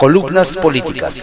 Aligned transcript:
Columnas 0.00 0.56
políticas. 0.56 1.14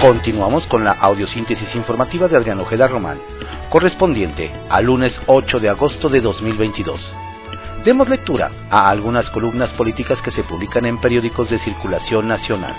Continuamos 0.00 0.66
con 0.66 0.82
la 0.82 0.92
audiosíntesis 0.92 1.74
informativa 1.74 2.28
de 2.28 2.38
Adrián 2.38 2.58
Ojeda 2.60 2.88
Román, 2.88 3.20
correspondiente 3.68 4.50
al 4.70 4.86
lunes 4.86 5.20
8 5.26 5.60
de 5.60 5.68
agosto 5.68 6.08
de 6.08 6.22
2022. 6.22 7.14
Demos 7.84 8.08
lectura 8.08 8.50
a 8.70 8.88
algunas 8.88 9.28
columnas 9.28 9.74
políticas 9.74 10.22
que 10.22 10.30
se 10.30 10.42
publican 10.42 10.86
en 10.86 10.98
periódicos 10.98 11.50
de 11.50 11.58
circulación 11.58 12.26
nacional. 12.26 12.74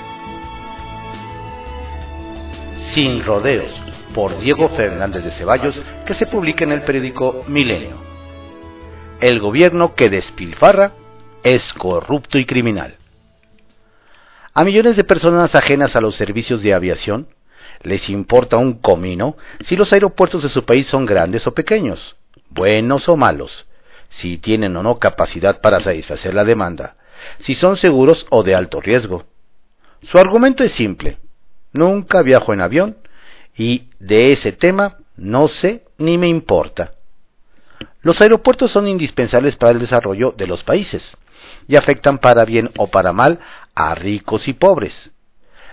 Sin 2.77 3.23
rodeos, 3.23 3.71
por 4.15 4.39
Diego 4.39 4.69
Fernández 4.69 5.23
de 5.23 5.29
Ceballos, 5.29 5.79
que 6.03 6.15
se 6.15 6.25
publica 6.25 6.63
en 6.63 6.71
el 6.71 6.81
periódico 6.81 7.43
Milenio. 7.45 8.10
El 9.21 9.39
gobierno 9.39 9.93
que 9.93 10.09
despilfarra 10.09 10.93
es 11.43 11.73
corrupto 11.73 12.39
y 12.39 12.45
criminal. 12.45 12.97
A 14.55 14.63
millones 14.63 14.95
de 14.95 15.03
personas 15.03 15.53
ajenas 15.53 15.95
a 15.95 16.01
los 16.01 16.15
servicios 16.15 16.63
de 16.63 16.73
aviación 16.73 17.27
les 17.83 18.09
importa 18.09 18.57
un 18.57 18.73
comino 18.73 19.37
si 19.63 19.75
los 19.75 19.93
aeropuertos 19.93 20.41
de 20.41 20.49
su 20.49 20.65
país 20.65 20.87
son 20.87 21.05
grandes 21.05 21.45
o 21.45 21.53
pequeños, 21.53 22.15
buenos 22.49 23.07
o 23.09 23.15
malos, 23.15 23.67
si 24.09 24.39
tienen 24.39 24.75
o 24.75 24.81
no 24.81 24.97
capacidad 24.97 25.61
para 25.61 25.79
satisfacer 25.79 26.33
la 26.33 26.43
demanda, 26.43 26.95
si 27.39 27.53
son 27.53 27.77
seguros 27.77 28.25
o 28.31 28.41
de 28.41 28.55
alto 28.55 28.81
riesgo. 28.81 29.25
Su 30.01 30.17
argumento 30.17 30.63
es 30.63 30.71
simple. 30.71 31.19
Nunca 31.73 32.23
viajo 32.23 32.53
en 32.53 32.61
avión 32.61 32.97
y 33.55 33.83
de 33.99 34.31
ese 34.31 34.51
tema 34.51 34.97
no 35.15 35.47
sé 35.47 35.85
ni 35.99 36.17
me 36.17 36.27
importa. 36.27 36.95
Los 38.01 38.21
aeropuertos 38.21 38.71
son 38.71 38.87
indispensables 38.87 39.55
para 39.55 39.71
el 39.71 39.79
desarrollo 39.79 40.33
de 40.35 40.47
los 40.47 40.63
países 40.63 41.17
y 41.67 41.75
afectan 41.75 42.17
para 42.17 42.45
bien 42.45 42.71
o 42.77 42.87
para 42.87 43.13
mal 43.13 43.39
a 43.75 43.95
ricos 43.95 44.47
y 44.47 44.53
pobres. 44.53 45.11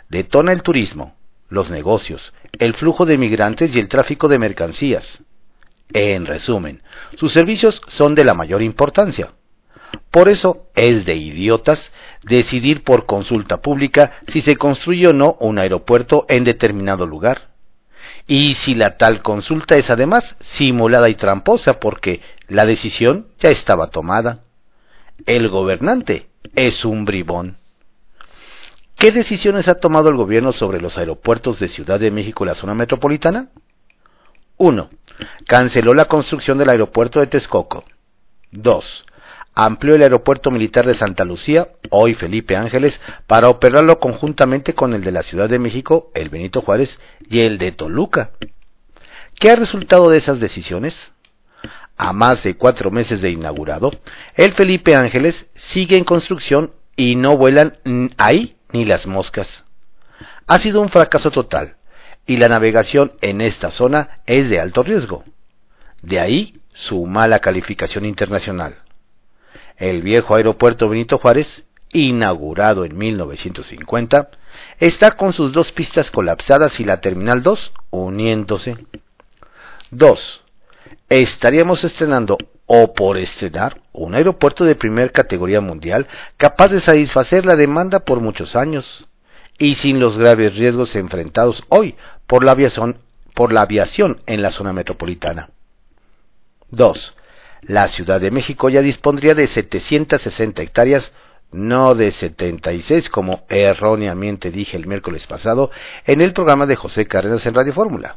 Detona 0.08 0.52
el 0.52 0.62
turismo, 0.62 1.16
los 1.48 1.70
negocios, 1.70 2.32
el 2.58 2.74
flujo 2.74 3.06
de 3.06 3.18
migrantes 3.18 3.74
y 3.74 3.78
el 3.78 3.88
tráfico 3.88 4.28
de 4.28 4.38
mercancías. 4.38 5.22
En 5.92 6.26
resumen, 6.26 6.82
sus 7.16 7.32
servicios 7.32 7.80
son 7.88 8.14
de 8.14 8.24
la 8.24 8.34
mayor 8.34 8.62
importancia. 8.62 9.32
Por 10.10 10.28
eso 10.28 10.66
es 10.74 11.06
de 11.06 11.16
idiotas 11.16 11.92
decidir 12.22 12.82
por 12.84 13.06
consulta 13.06 13.60
pública 13.60 14.20
si 14.28 14.40
se 14.40 14.56
construye 14.56 15.08
o 15.08 15.12
no 15.12 15.36
un 15.40 15.58
aeropuerto 15.58 16.26
en 16.28 16.44
determinado 16.44 17.06
lugar. 17.06 17.47
Y 18.28 18.54
si 18.54 18.74
la 18.74 18.98
tal 18.98 19.22
consulta 19.22 19.76
es 19.76 19.88
además 19.88 20.36
simulada 20.38 21.08
y 21.08 21.14
tramposa 21.14 21.80
porque 21.80 22.20
la 22.46 22.66
decisión 22.66 23.28
ya 23.38 23.48
estaba 23.48 23.88
tomada. 23.88 24.44
El 25.24 25.48
gobernante 25.48 26.28
es 26.54 26.84
un 26.84 27.06
bribón. 27.06 27.56
¿Qué 28.96 29.12
decisiones 29.12 29.66
ha 29.68 29.80
tomado 29.80 30.10
el 30.10 30.16
gobierno 30.16 30.52
sobre 30.52 30.80
los 30.80 30.98
aeropuertos 30.98 31.58
de 31.58 31.68
Ciudad 31.68 31.98
de 31.98 32.10
México 32.10 32.44
y 32.44 32.48
la 32.48 32.54
zona 32.54 32.74
metropolitana? 32.74 33.48
1. 34.58 34.90
Canceló 35.46 35.94
la 35.94 36.04
construcción 36.04 36.58
del 36.58 36.68
aeropuerto 36.68 37.20
de 37.20 37.28
Texcoco. 37.28 37.84
2. 38.50 39.04
Amplió 39.60 39.96
el 39.96 40.02
aeropuerto 40.02 40.52
militar 40.52 40.86
de 40.86 40.94
Santa 40.94 41.24
Lucía, 41.24 41.70
hoy 41.90 42.14
Felipe 42.14 42.54
Ángeles, 42.54 43.00
para 43.26 43.48
operarlo 43.48 43.98
conjuntamente 43.98 44.72
con 44.72 44.92
el 44.92 45.02
de 45.02 45.10
la 45.10 45.24
Ciudad 45.24 45.48
de 45.48 45.58
México, 45.58 46.12
el 46.14 46.28
Benito 46.28 46.60
Juárez, 46.60 47.00
y 47.28 47.40
el 47.40 47.58
de 47.58 47.72
Toluca. 47.72 48.30
¿Qué 49.34 49.50
ha 49.50 49.56
resultado 49.56 50.10
de 50.10 50.18
esas 50.18 50.38
decisiones? 50.38 51.10
A 51.96 52.12
más 52.12 52.44
de 52.44 52.56
cuatro 52.56 52.92
meses 52.92 53.20
de 53.20 53.32
inaugurado, 53.32 53.90
el 54.36 54.52
Felipe 54.52 54.94
Ángeles 54.94 55.48
sigue 55.56 55.96
en 55.96 56.04
construcción 56.04 56.70
y 56.94 57.16
no 57.16 57.36
vuelan 57.36 57.78
ahí 58.16 58.58
ni 58.70 58.84
las 58.84 59.08
moscas. 59.08 59.64
Ha 60.46 60.58
sido 60.60 60.80
un 60.80 60.88
fracaso 60.88 61.32
total 61.32 61.78
y 62.28 62.36
la 62.36 62.48
navegación 62.48 63.14
en 63.22 63.40
esta 63.40 63.72
zona 63.72 64.20
es 64.24 64.50
de 64.50 64.60
alto 64.60 64.84
riesgo. 64.84 65.24
De 66.00 66.20
ahí 66.20 66.60
su 66.72 67.06
mala 67.06 67.40
calificación 67.40 68.04
internacional. 68.04 68.82
El 69.78 70.02
viejo 70.02 70.34
aeropuerto 70.34 70.88
Benito 70.88 71.18
Juárez, 71.18 71.64
inaugurado 71.92 72.84
en 72.84 72.98
1950, 72.98 74.28
está 74.80 75.12
con 75.12 75.32
sus 75.32 75.52
dos 75.52 75.70
pistas 75.70 76.10
colapsadas 76.10 76.80
y 76.80 76.84
la 76.84 77.00
Terminal 77.00 77.42
2 77.42 77.72
uniéndose. 77.90 78.76
2. 79.92 80.40
Estaríamos 81.08 81.84
estrenando 81.84 82.36
o 82.66 82.92
por 82.92 83.18
estrenar 83.18 83.80
un 83.92 84.14
aeropuerto 84.14 84.64
de 84.64 84.74
primera 84.74 85.08
categoría 85.10 85.60
mundial 85.60 86.06
capaz 86.36 86.68
de 86.68 86.80
satisfacer 86.80 87.46
la 87.46 87.56
demanda 87.56 88.00
por 88.00 88.20
muchos 88.20 88.56
años 88.56 89.06
y 89.58 89.76
sin 89.76 90.00
los 90.00 90.18
graves 90.18 90.56
riesgos 90.56 90.94
enfrentados 90.96 91.64
hoy 91.68 91.94
por 92.26 92.44
la 92.44 92.50
aviación, 92.52 92.98
por 93.32 93.52
la 93.52 93.62
aviación 93.62 94.20
en 94.26 94.42
la 94.42 94.50
zona 94.50 94.72
metropolitana. 94.72 95.50
2. 96.70 97.16
La 97.62 97.88
Ciudad 97.88 98.20
de 98.20 98.30
México 98.30 98.68
ya 98.68 98.82
dispondría 98.82 99.34
de 99.34 99.46
760 99.46 100.62
hectáreas, 100.62 101.12
no 101.50 101.94
de 101.94 102.10
76 102.10 103.08
como 103.08 103.44
erróneamente 103.48 104.50
dije 104.50 104.76
el 104.76 104.86
miércoles 104.86 105.26
pasado 105.26 105.70
en 106.04 106.20
el 106.20 106.32
programa 106.32 106.66
de 106.66 106.76
José 106.76 107.06
Cárdenas 107.06 107.46
en 107.46 107.54
Radio 107.54 107.72
Fórmula. 107.72 108.16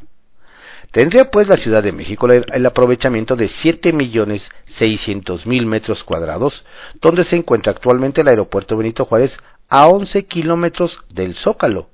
Tendría 0.90 1.30
pues 1.30 1.48
la 1.48 1.56
Ciudad 1.56 1.82
de 1.82 1.92
México 1.92 2.30
el 2.30 2.66
aprovechamiento 2.66 3.34
de 3.34 3.46
7.600.000 3.46 5.64
metros 5.64 6.04
cuadrados, 6.04 6.66
donde 7.00 7.24
se 7.24 7.36
encuentra 7.36 7.72
actualmente 7.72 8.20
el 8.20 8.28
aeropuerto 8.28 8.76
Benito 8.76 9.06
Juárez 9.06 9.38
a 9.70 9.88
11 9.88 10.26
kilómetros 10.26 11.00
del 11.08 11.34
Zócalo, 11.34 11.88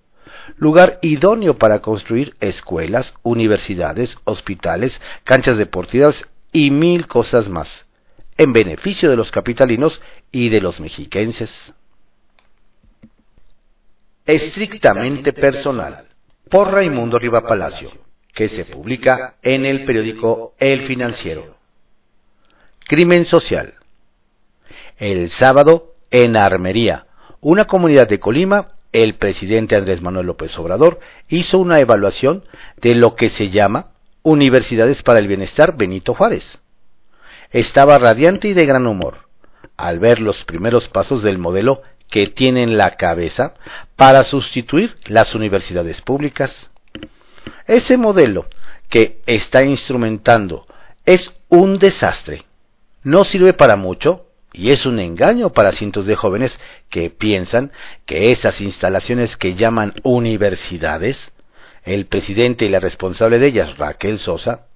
lugar 0.56 0.98
idóneo 1.00 1.58
para 1.58 1.80
construir 1.80 2.34
escuelas, 2.40 3.14
universidades, 3.22 4.18
hospitales, 4.24 5.00
canchas 5.22 5.58
deportivas 5.58 6.26
y 6.52 6.70
mil 6.70 7.06
cosas 7.06 7.48
más, 7.48 7.86
en 8.36 8.52
beneficio 8.52 9.10
de 9.10 9.16
los 9.16 9.30
capitalinos 9.30 10.00
y 10.32 10.48
de 10.48 10.60
los 10.60 10.80
mexiquenses. 10.80 11.74
Estrictamente 14.24 15.32
personal, 15.32 16.06
por 16.48 16.72
Raimundo 16.72 17.18
Riva 17.18 17.46
Palacio 17.46 17.90
que 18.38 18.48
se 18.48 18.64
publica 18.64 19.34
en 19.42 19.66
el 19.66 19.84
periódico 19.84 20.54
El 20.60 20.82
Financiero. 20.82 21.56
Crimen 22.86 23.24
social. 23.24 23.74
El 24.96 25.28
sábado, 25.28 25.96
en 26.12 26.36
Armería, 26.36 27.08
una 27.40 27.64
comunidad 27.64 28.08
de 28.08 28.20
Colima, 28.20 28.74
el 28.92 29.16
presidente 29.16 29.74
Andrés 29.74 30.00
Manuel 30.02 30.26
López 30.26 30.56
Obrador 30.56 31.00
hizo 31.28 31.58
una 31.58 31.80
evaluación 31.80 32.44
de 32.76 32.94
lo 32.94 33.16
que 33.16 33.28
se 33.28 33.50
llama 33.50 33.90
Universidades 34.22 35.02
para 35.02 35.18
el 35.18 35.28
Bienestar 35.28 35.76
Benito 35.76 36.14
Juárez. 36.14 36.58
Estaba 37.50 37.98
radiante 37.98 38.48
y 38.48 38.52
de 38.52 38.66
gran 38.66 38.86
humor 38.86 39.28
al 39.76 40.00
ver 40.00 40.20
los 40.20 40.44
primeros 40.44 40.88
pasos 40.88 41.22
del 41.22 41.38
modelo 41.38 41.82
que 42.10 42.26
tiene 42.26 42.62
en 42.62 42.76
la 42.76 42.96
cabeza 42.96 43.54
para 43.96 44.24
sustituir 44.24 44.96
las 45.06 45.34
universidades 45.34 46.00
públicas. 46.02 46.70
Ese 47.66 47.96
modelo 47.96 48.46
que 48.88 49.20
está 49.26 49.62
instrumentando 49.62 50.66
es 51.04 51.32
un 51.48 51.78
desastre. 51.78 52.44
No 53.02 53.24
sirve 53.24 53.52
para 53.52 53.76
mucho 53.76 54.26
y 54.52 54.70
es 54.70 54.86
un 54.86 54.98
engaño 54.98 55.52
para 55.52 55.72
cientos 55.72 56.06
de 56.06 56.16
jóvenes 56.16 56.58
que 56.88 57.10
piensan 57.10 57.72
que 58.06 58.32
esas 58.32 58.60
instalaciones 58.60 59.36
que 59.36 59.54
llaman 59.54 59.94
universidades, 60.02 61.32
el 61.88 62.06
presidente 62.06 62.64
y 62.64 62.68
la 62.68 62.80
responsable 62.80 63.38
de 63.38 63.46
ellas, 63.46 63.78
Raquel 63.78 64.18
Sosa, 64.18 64.66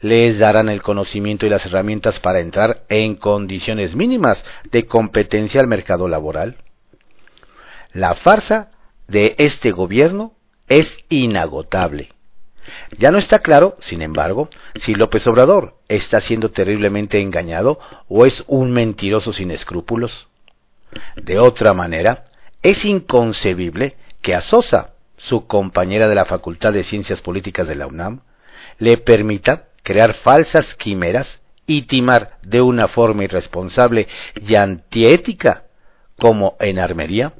les 0.00 0.38
darán 0.38 0.68
el 0.68 0.82
conocimiento 0.82 1.46
y 1.46 1.50
las 1.50 1.66
herramientas 1.66 2.20
para 2.20 2.40
entrar 2.40 2.84
en 2.88 3.16
condiciones 3.16 3.94
mínimas 3.94 4.44
de 4.70 4.86
competencia 4.86 5.60
al 5.60 5.66
mercado 5.66 6.08
laboral. 6.08 6.56
La 7.92 8.14
farsa 8.14 8.70
de 9.08 9.34
este 9.38 9.72
gobierno 9.72 10.34
es 10.68 11.04
inagotable 11.08 12.10
ya 12.98 13.10
no 13.10 13.18
está 13.18 13.38
claro, 13.38 13.76
sin 13.80 14.02
embargo, 14.02 14.48
si 14.76 14.94
López 14.94 15.26
Obrador 15.26 15.76
está 15.88 16.20
siendo 16.20 16.50
terriblemente 16.50 17.20
engañado 17.20 17.78
o 18.08 18.26
es 18.26 18.44
un 18.46 18.72
mentiroso 18.72 19.32
sin 19.32 19.50
escrúpulos. 19.50 20.28
De 21.16 21.38
otra 21.38 21.72
manera, 21.72 22.26
es 22.62 22.84
inconcebible 22.84 23.96
que 24.20 24.34
a 24.34 24.42
Sosa, 24.42 24.89
su 25.22 25.46
compañera 25.46 26.08
de 26.08 26.14
la 26.14 26.24
Facultad 26.24 26.72
de 26.72 26.84
Ciencias 26.84 27.20
Políticas 27.20 27.66
de 27.66 27.74
la 27.74 27.86
UNAM, 27.86 28.22
le 28.78 28.96
permita 28.96 29.68
crear 29.82 30.14
falsas 30.14 30.74
quimeras 30.74 31.42
y 31.66 31.82
timar 31.82 32.38
de 32.42 32.60
una 32.60 32.88
forma 32.88 33.24
irresponsable 33.24 34.08
y 34.34 34.54
antiética, 34.54 35.64
como 36.18 36.56
en 36.60 36.78
armería, 36.78 37.34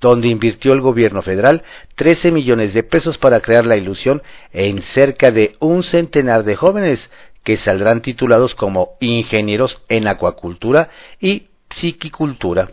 donde 0.00 0.28
invirtió 0.28 0.72
el 0.72 0.80
gobierno 0.80 1.22
federal 1.22 1.62
13 1.94 2.32
millones 2.32 2.74
de 2.74 2.82
pesos 2.82 3.18
para 3.18 3.40
crear 3.40 3.66
la 3.66 3.76
ilusión 3.76 4.22
en 4.52 4.82
cerca 4.82 5.30
de 5.30 5.56
un 5.60 5.82
centenar 5.82 6.44
de 6.44 6.56
jóvenes 6.56 7.10
que 7.44 7.56
saldrán 7.56 8.02
titulados 8.02 8.54
como 8.54 8.96
ingenieros 9.00 9.80
en 9.88 10.06
acuacultura 10.08 10.90
y 11.20 11.48
psiquicultura. 11.70 12.70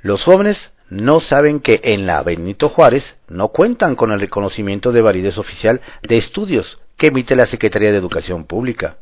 Los 0.00 0.24
jóvenes 0.24 0.72
no 0.90 1.20
saben 1.20 1.60
que 1.60 1.80
en 1.84 2.06
la 2.06 2.22
Benito 2.22 2.68
Juárez 2.68 3.18
no 3.28 3.48
cuentan 3.48 3.94
con 3.94 4.10
el 4.10 4.20
reconocimiento 4.20 4.92
de 4.92 5.02
validez 5.02 5.38
oficial 5.38 5.80
de 6.02 6.16
estudios 6.16 6.80
que 6.96 7.08
emite 7.08 7.36
la 7.36 7.46
Secretaría 7.46 7.92
de 7.92 7.98
Educación 7.98 8.44
Pública, 8.44 8.98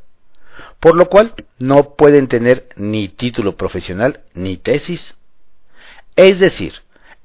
por 0.80 0.96
lo 0.96 1.08
cual 1.08 1.34
no 1.58 1.94
pueden 1.94 2.26
tener 2.26 2.66
ni 2.76 3.08
título 3.08 3.56
profesional 3.56 4.20
ni 4.34 4.56
tesis. 4.56 5.16
Es 6.16 6.40
decir, 6.40 6.74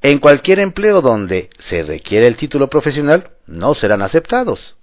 en 0.02 0.20
cualquier 0.20 0.60
empleo 0.60 1.02
donde 1.02 1.50
se 1.58 1.84
requiere 1.84 2.28
el 2.28 2.38
título 2.38 2.70
profesional 2.70 3.32
no 3.48 3.74
serán 3.74 4.02
aceptados. 4.02 4.78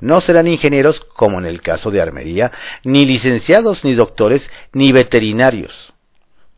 No 0.00 0.20
serán 0.20 0.48
ingenieros 0.48 1.00
como 1.00 1.38
en 1.38 1.46
el 1.46 1.60
caso 1.60 1.90
de 1.90 2.00
armería, 2.00 2.52
ni 2.84 3.04
licenciados, 3.04 3.84
ni 3.84 3.94
doctores, 3.94 4.50
ni 4.72 4.92
veterinarios. 4.92 5.92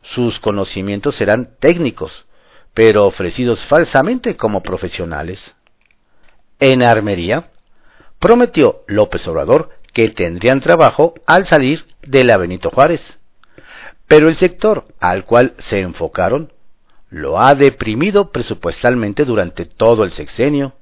Sus 0.01 0.39
conocimientos 0.39 1.15
serán 1.15 1.55
técnicos, 1.59 2.25
pero 2.73 3.05
ofrecidos 3.05 3.65
falsamente 3.65 4.35
como 4.35 4.63
profesionales. 4.63 5.55
En 6.59 6.81
armería, 6.81 7.51
prometió 8.19 8.83
López 8.87 9.27
Obrador 9.27 9.69
que 9.91 10.09
tendrían 10.09 10.59
trabajo 10.59 11.13
al 11.25 11.45
salir 11.45 11.85
de 12.01 12.23
la 12.23 12.37
Benito 12.37 12.69
Juárez. 12.71 13.19
Pero 14.07 14.27
el 14.27 14.35
sector 14.35 14.85
al 14.99 15.25
cual 15.25 15.53
se 15.59 15.79
enfocaron 15.79 16.51
lo 17.09 17.39
ha 17.39 17.53
deprimido 17.53 18.31
presupuestalmente 18.31 19.23
durante 19.23 19.65
todo 19.65 20.03
el 20.03 20.11
sexenio, 20.11 20.73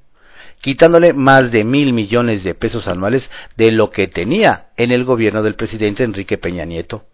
quitándole 0.62 1.12
más 1.12 1.52
de 1.52 1.62
mil 1.62 1.92
millones 1.92 2.42
de 2.42 2.54
pesos 2.54 2.88
anuales 2.88 3.30
de 3.56 3.70
lo 3.70 3.90
que 3.90 4.08
tenía 4.08 4.68
en 4.78 4.92
el 4.92 5.04
gobierno 5.04 5.42
del 5.42 5.56
presidente 5.56 6.04
Enrique 6.04 6.38
Peña 6.38 6.64
Nieto. 6.64 7.04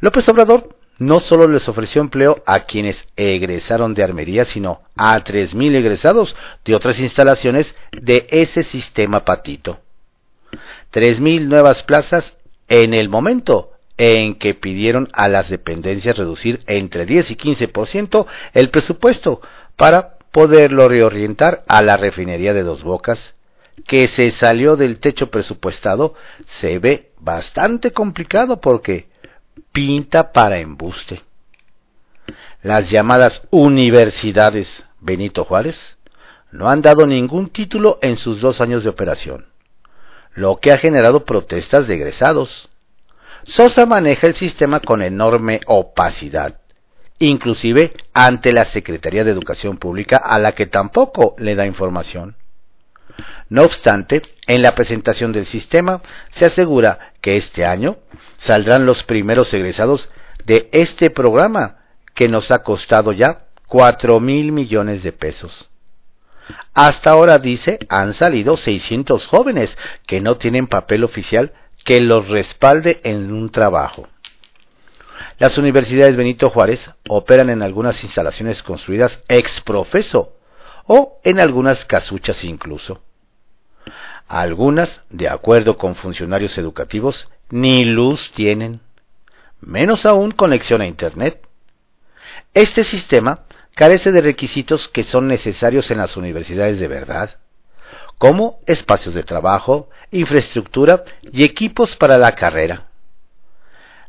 López 0.00 0.26
Obrador 0.30 0.76
no 0.98 1.20
solo 1.20 1.46
les 1.46 1.68
ofreció 1.68 2.00
empleo 2.00 2.42
a 2.46 2.60
quienes 2.60 3.08
egresaron 3.16 3.94
de 3.94 4.02
armería, 4.02 4.44
sino 4.44 4.82
a 4.96 5.22
3.000 5.22 5.74
egresados 5.74 6.36
de 6.64 6.74
otras 6.74 7.00
instalaciones 7.00 7.76
de 7.92 8.26
ese 8.30 8.62
sistema 8.62 9.24
patito. 9.24 9.80
3.000 10.92 11.46
nuevas 11.46 11.82
plazas 11.82 12.36
en 12.68 12.94
el 12.94 13.08
momento 13.08 13.72
en 13.98 14.34
que 14.34 14.54
pidieron 14.54 15.08
a 15.12 15.28
las 15.28 15.48
dependencias 15.48 16.16
reducir 16.16 16.60
entre 16.66 17.06
10 17.06 17.30
y 17.30 17.36
15% 17.36 18.26
el 18.52 18.70
presupuesto 18.70 19.40
para 19.76 20.16
poderlo 20.32 20.88
reorientar 20.88 21.64
a 21.66 21.82
la 21.82 21.96
refinería 21.96 22.52
de 22.52 22.62
Dos 22.62 22.82
Bocas, 22.82 23.34
que 23.86 24.06
se 24.06 24.30
salió 24.30 24.76
del 24.76 24.98
techo 24.98 25.30
presupuestado, 25.30 26.14
se 26.46 26.78
ve 26.78 27.10
bastante 27.18 27.92
complicado 27.92 28.60
porque 28.60 29.08
pinta 29.72 30.32
para 30.32 30.58
embuste. 30.58 31.22
Las 32.62 32.90
llamadas 32.90 33.42
universidades 33.50 34.86
Benito 35.00 35.44
Juárez 35.44 35.98
no 36.50 36.68
han 36.68 36.82
dado 36.82 37.06
ningún 37.06 37.48
título 37.48 37.98
en 38.02 38.16
sus 38.16 38.40
dos 38.40 38.60
años 38.60 38.82
de 38.84 38.90
operación, 38.90 39.46
lo 40.34 40.56
que 40.56 40.72
ha 40.72 40.78
generado 40.78 41.24
protestas 41.24 41.86
de 41.86 41.94
egresados. 41.94 42.68
Sosa 43.44 43.86
maneja 43.86 44.26
el 44.26 44.34
sistema 44.34 44.80
con 44.80 45.02
enorme 45.02 45.60
opacidad, 45.66 46.60
inclusive 47.18 47.92
ante 48.12 48.52
la 48.52 48.64
Secretaría 48.64 49.24
de 49.24 49.30
Educación 49.30 49.76
Pública 49.76 50.16
a 50.16 50.38
la 50.38 50.52
que 50.52 50.66
tampoco 50.66 51.34
le 51.38 51.54
da 51.54 51.66
información. 51.66 52.36
No 53.48 53.62
obstante, 53.62 54.22
en 54.46 54.62
la 54.62 54.74
presentación 54.74 55.32
del 55.32 55.46
sistema 55.46 56.02
se 56.30 56.46
asegura 56.46 57.12
que 57.20 57.36
este 57.36 57.64
año 57.64 57.98
saldrán 58.38 58.86
los 58.86 59.02
primeros 59.04 59.52
egresados 59.54 60.10
de 60.44 60.68
este 60.72 61.10
programa 61.10 61.78
que 62.14 62.28
nos 62.28 62.50
ha 62.50 62.62
costado 62.62 63.12
ya 63.12 63.46
cuatro 63.66 64.20
mil 64.20 64.52
millones 64.52 65.02
de 65.02 65.12
pesos. 65.12 65.68
Hasta 66.74 67.10
ahora 67.10 67.38
dice 67.38 67.78
han 67.88 68.12
salido 68.12 68.56
600 68.56 69.26
jóvenes 69.26 69.76
que 70.06 70.20
no 70.20 70.36
tienen 70.36 70.66
papel 70.66 71.04
oficial 71.04 71.52
que 71.84 72.00
los 72.00 72.28
respalde 72.28 73.00
en 73.04 73.32
un 73.32 73.50
trabajo. 73.50 74.08
Las 75.38 75.58
universidades 75.58 76.16
Benito 76.16 76.50
Juárez 76.50 76.90
operan 77.08 77.50
en 77.50 77.62
algunas 77.62 78.02
instalaciones 78.02 78.62
construidas 78.62 79.22
ex 79.28 79.60
profeso 79.60 80.36
o 80.86 81.20
en 81.24 81.40
algunas 81.40 81.84
casuchas 81.84 82.42
incluso. 82.44 83.02
Algunas, 84.28 85.02
de 85.10 85.28
acuerdo 85.28 85.76
con 85.76 85.94
funcionarios 85.94 86.58
educativos, 86.58 87.28
ni 87.50 87.84
luz 87.84 88.32
tienen, 88.32 88.80
menos 89.60 90.04
aún 90.06 90.32
conexión 90.32 90.80
a 90.80 90.86
Internet. 90.86 91.46
Este 92.52 92.84
sistema 92.84 93.44
carece 93.74 94.10
de 94.10 94.20
requisitos 94.20 94.88
que 94.88 95.04
son 95.04 95.28
necesarios 95.28 95.90
en 95.90 95.98
las 95.98 96.16
universidades 96.16 96.80
de 96.80 96.88
verdad, 96.88 97.38
como 98.18 98.60
espacios 98.66 99.14
de 99.14 99.22
trabajo, 99.22 99.90
infraestructura 100.10 101.04
y 101.22 101.44
equipos 101.44 101.94
para 101.96 102.18
la 102.18 102.34
carrera. 102.34 102.88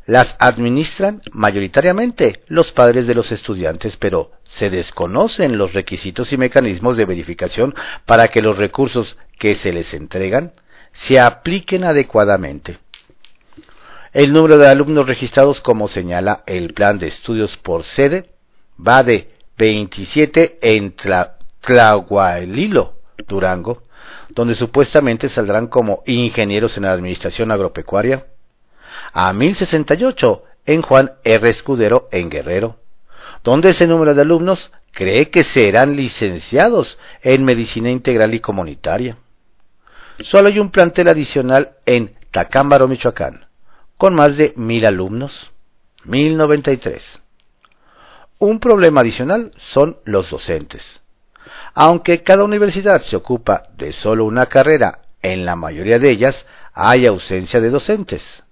Las 0.08 0.36
administran 0.38 1.20
mayoritariamente 1.32 2.40
los 2.46 2.72
padres 2.72 3.06
de 3.06 3.14
los 3.14 3.30
estudiantes, 3.30 3.98
pero 3.98 4.30
se 4.44 4.70
desconocen 4.70 5.58
los 5.58 5.74
requisitos 5.74 6.32
y 6.32 6.38
mecanismos 6.38 6.96
de 6.96 7.04
verificación 7.04 7.74
para 8.06 8.28
que 8.28 8.40
los 8.40 8.56
recursos 8.56 9.18
que 9.38 9.54
se 9.54 9.70
les 9.70 9.92
entregan 9.92 10.54
se 10.92 11.20
apliquen 11.20 11.84
adecuadamente. 11.84 12.78
El 14.14 14.32
número 14.32 14.56
de 14.56 14.68
alumnos 14.68 15.06
registrados, 15.06 15.60
como 15.60 15.88
señala 15.88 16.42
el 16.46 16.72
plan 16.72 16.98
de 16.98 17.08
estudios 17.08 17.58
por 17.58 17.84
sede, 17.84 18.30
va 18.80 19.04
de 19.04 19.30
27 19.58 20.58
en 20.62 20.94
Tlahualilo, 21.60 22.94
Durango, 23.26 23.82
donde 24.30 24.54
supuestamente 24.54 25.28
saldrán 25.28 25.66
como 25.66 26.02
ingenieros 26.06 26.78
en 26.78 26.84
la 26.84 26.92
administración 26.92 27.50
agropecuaria, 27.50 28.24
a 29.12 29.32
1068 29.32 30.42
en 30.66 30.82
Juan 30.82 31.12
R. 31.24 31.48
Escudero, 31.48 32.08
en 32.12 32.28
Guerrero, 32.30 32.76
donde 33.42 33.70
ese 33.70 33.86
número 33.86 34.14
de 34.14 34.22
alumnos 34.22 34.70
cree 34.92 35.30
que 35.30 35.44
serán 35.44 35.96
licenciados 35.96 36.98
en 37.22 37.44
medicina 37.44 37.90
integral 37.90 38.34
y 38.34 38.40
comunitaria. 38.40 39.16
Solo 40.20 40.48
hay 40.48 40.58
un 40.58 40.70
plantel 40.70 41.08
adicional 41.08 41.76
en 41.86 42.16
Tacámbaro, 42.30 42.88
Michoacán, 42.88 43.46
con 43.96 44.14
más 44.14 44.36
de 44.36 44.52
mil 44.56 44.84
alumnos, 44.84 45.50
1093. 46.04 47.20
Un 48.38 48.60
problema 48.60 49.00
adicional 49.00 49.52
son 49.56 49.98
los 50.04 50.30
docentes. 50.30 51.00
Aunque 51.74 52.22
cada 52.22 52.44
universidad 52.44 53.02
se 53.02 53.16
ocupa 53.16 53.68
de 53.76 53.92
solo 53.92 54.24
una 54.24 54.46
carrera, 54.46 55.00
en 55.22 55.44
la 55.44 55.56
mayoría 55.56 55.98
de 55.98 56.10
ellas 56.10 56.46
hay 56.74 57.06
ausencia 57.06 57.60
de 57.60 57.70
docentes. 57.70 58.44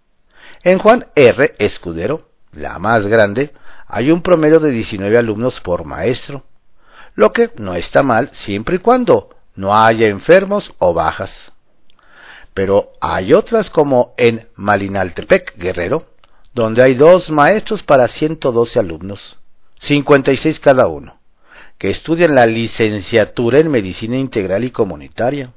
En 0.66 0.80
Juan 0.80 1.06
R. 1.14 1.54
Escudero, 1.60 2.28
la 2.50 2.80
más 2.80 3.06
grande, 3.06 3.52
hay 3.86 4.10
un 4.10 4.20
promedio 4.20 4.58
de 4.58 4.72
19 4.72 5.16
alumnos 5.16 5.60
por 5.60 5.84
maestro, 5.84 6.42
lo 7.14 7.32
que 7.32 7.52
no 7.56 7.76
está 7.76 8.02
mal 8.02 8.30
siempre 8.32 8.74
y 8.74 8.78
cuando 8.80 9.30
no 9.54 9.76
haya 9.76 10.08
enfermos 10.08 10.74
o 10.80 10.92
bajas. 10.92 11.52
Pero 12.52 12.90
hay 13.00 13.32
otras 13.32 13.70
como 13.70 14.12
en 14.16 14.48
Malinaltepec, 14.56 15.56
Guerrero, 15.56 16.08
donde 16.52 16.82
hay 16.82 16.94
dos 16.96 17.30
maestros 17.30 17.84
para 17.84 18.08
112 18.08 18.80
alumnos, 18.80 19.36
56 19.78 20.58
cada 20.58 20.88
uno, 20.88 21.20
que 21.78 21.90
estudian 21.90 22.34
la 22.34 22.44
licenciatura 22.44 23.60
en 23.60 23.70
medicina 23.70 24.16
integral 24.16 24.64
y 24.64 24.72
comunitaria. 24.72 25.52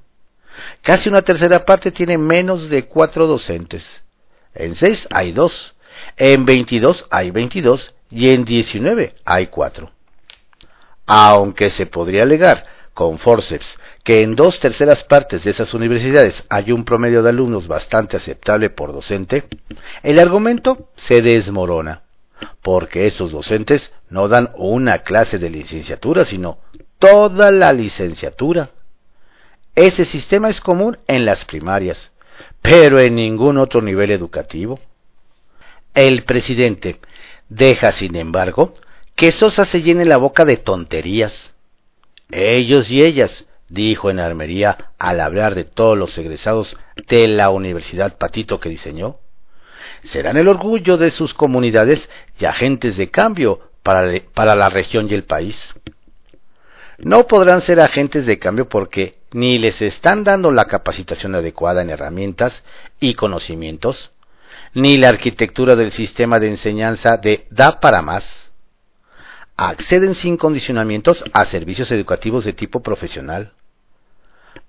Casi 0.83 1.09
una 1.09 1.23
tercera 1.23 1.65
parte 1.65 1.89
tiene 1.89 2.19
menos 2.19 2.69
de 2.69 2.85
cuatro 2.85 3.25
docentes. 3.25 4.03
En 4.53 4.75
6 4.75 5.07
hay 5.11 5.31
dos, 5.31 5.75
en 6.17 6.45
22 6.45 7.05
hay 7.11 7.31
22 7.31 7.93
y 8.11 8.29
en 8.29 8.45
19 8.45 9.15
hay 9.25 9.47
4. 9.47 9.91
Aunque 11.05 11.69
se 11.69 11.85
podría 11.85 12.23
alegar 12.23 12.65
con 12.93 13.17
forceps 13.17 13.77
que 14.03 14.23
en 14.23 14.35
dos 14.35 14.59
terceras 14.59 15.03
partes 15.03 15.43
de 15.43 15.51
esas 15.51 15.73
universidades 15.73 16.43
hay 16.49 16.71
un 16.71 16.83
promedio 16.83 17.23
de 17.23 17.29
alumnos 17.29 17.67
bastante 17.67 18.17
aceptable 18.17 18.69
por 18.69 18.91
docente, 18.91 19.45
el 20.03 20.19
argumento 20.19 20.89
se 20.97 21.21
desmorona, 21.21 22.03
porque 22.61 23.05
esos 23.05 23.31
docentes 23.31 23.93
no 24.09 24.27
dan 24.27 24.51
una 24.55 24.99
clase 24.99 25.39
de 25.39 25.49
licenciatura, 25.49 26.25
sino 26.25 26.59
toda 26.97 27.51
la 27.51 27.71
licenciatura. 27.71 28.71
Ese 29.75 30.03
sistema 30.05 30.49
es 30.49 30.59
común 30.59 30.97
en 31.07 31.25
las 31.25 31.45
primarias, 31.45 32.11
pero 32.61 32.99
en 32.99 33.15
ningún 33.15 33.57
otro 33.57 33.81
nivel 33.81 34.11
educativo. 34.11 34.79
El 35.93 36.23
presidente 36.23 36.99
deja, 37.47 37.91
sin 37.91 38.15
embargo, 38.15 38.73
que 39.15 39.31
Sosa 39.31 39.65
se 39.65 39.81
llene 39.81 40.05
la 40.05 40.17
boca 40.17 40.45
de 40.45 40.57
tonterías. 40.57 41.53
Ellos 42.31 42.89
y 42.89 43.03
ellas 43.03 43.45
dijo 43.67 44.09
en 44.09 44.19
Armería 44.19 44.91
al 44.97 45.19
hablar 45.19 45.55
de 45.55 45.63
todos 45.63 45.97
los 45.97 46.17
egresados 46.17 46.77
de 47.07 47.27
la 47.27 47.49
Universidad 47.49 48.17
Patito 48.17 48.59
que 48.59 48.69
diseñó. 48.69 49.17
Serán 50.03 50.37
el 50.37 50.47
orgullo 50.47 50.97
de 50.97 51.11
sus 51.11 51.33
comunidades 51.33 52.09
y 52.39 52.45
agentes 52.45 52.97
de 52.97 53.09
cambio 53.09 53.71
para, 53.83 54.11
para 54.33 54.55
la 54.55 54.69
región 54.69 55.07
y 55.09 55.13
el 55.13 55.23
país. 55.23 55.73
No 56.99 57.27
podrán 57.27 57.61
ser 57.61 57.79
agentes 57.79 58.25
de 58.25 58.39
cambio 58.39 58.67
porque 58.67 59.19
ni 59.31 59.57
les 59.57 59.81
están 59.81 60.23
dando 60.23 60.51
la 60.51 60.65
capacitación 60.65 61.33
adecuada 61.33 61.81
en 61.81 61.89
herramientas 61.89 62.63
y 62.99 63.13
conocimientos, 63.13 64.11
ni 64.73 64.97
la 64.97 65.09
arquitectura 65.09 65.75
del 65.77 65.91
sistema 65.91 66.39
de 66.39 66.49
enseñanza 66.49 67.15
de 67.15 67.47
da 67.49 67.79
para 67.79 68.01
más. 68.01 68.51
Acceden 69.55 70.13
sin 70.13 70.35
condicionamientos 70.35 71.23
a 71.31 71.45
servicios 71.45 71.89
educativos 71.91 72.43
de 72.43 72.53
tipo 72.53 72.81
profesional. 72.81 73.53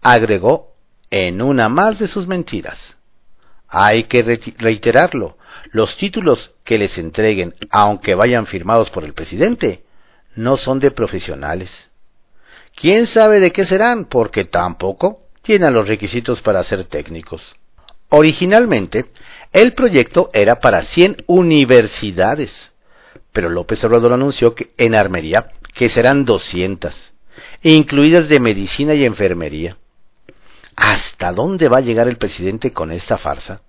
Agregó 0.00 0.74
en 1.10 1.42
una 1.42 1.68
más 1.68 1.98
de 1.98 2.06
sus 2.06 2.28
mentiras. 2.28 2.96
Hay 3.66 4.04
que 4.04 4.22
reiterarlo, 4.58 5.36
los 5.72 5.96
títulos 5.96 6.52
que 6.64 6.78
les 6.78 6.96
entreguen, 6.98 7.54
aunque 7.70 8.14
vayan 8.14 8.46
firmados 8.46 8.90
por 8.90 9.04
el 9.04 9.14
presidente, 9.14 9.84
no 10.36 10.56
son 10.56 10.78
de 10.78 10.90
profesionales. 10.90 11.89
¿Quién 12.74 13.06
sabe 13.06 13.40
de 13.40 13.52
qué 13.52 13.66
serán? 13.66 14.06
Porque 14.06 14.44
tampoco 14.44 15.20
tienen 15.42 15.74
los 15.74 15.88
requisitos 15.88 16.40
para 16.42 16.64
ser 16.64 16.84
técnicos. 16.84 17.56
Originalmente, 18.08 19.06
el 19.52 19.72
proyecto 19.74 20.30
era 20.32 20.60
para 20.60 20.82
100 20.82 21.24
universidades, 21.26 22.72
pero 23.32 23.48
López 23.48 23.82
Obrador 23.84 24.12
anunció 24.12 24.54
que 24.54 24.72
en 24.76 24.94
Armería 24.94 25.52
que 25.74 25.88
serán 25.88 26.24
200, 26.24 27.12
incluidas 27.62 28.28
de 28.28 28.40
medicina 28.40 28.94
y 28.94 29.04
enfermería. 29.04 29.76
¿Hasta 30.76 31.32
dónde 31.32 31.68
va 31.68 31.78
a 31.78 31.82
llegar 31.82 32.08
el 32.08 32.16
presidente 32.16 32.72
con 32.72 32.90
esta 32.90 33.18
farsa? 33.18 33.62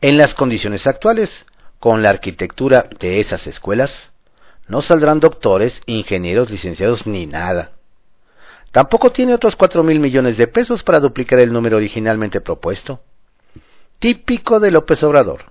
En 0.00 0.16
las 0.16 0.34
condiciones 0.34 0.86
actuales, 0.86 1.46
con 1.78 2.02
la 2.02 2.10
arquitectura 2.10 2.88
de 2.98 3.20
esas 3.20 3.46
escuelas, 3.46 4.10
no 4.68 4.82
saldrán 4.82 5.20
doctores, 5.20 5.82
ingenieros, 5.86 6.50
licenciados 6.50 7.06
ni 7.06 7.26
nada. 7.26 7.72
Tampoco 8.76 9.10
tiene 9.10 9.32
otros 9.32 9.56
cuatro 9.56 9.82
mil 9.82 9.98
millones 10.00 10.36
de 10.36 10.48
pesos 10.48 10.82
para 10.82 11.00
duplicar 11.00 11.38
el 11.38 11.50
número 11.50 11.78
originalmente 11.78 12.42
propuesto. 12.42 13.00
Típico 13.98 14.60
de 14.60 14.70
López 14.70 15.02
Obrador. 15.02 15.46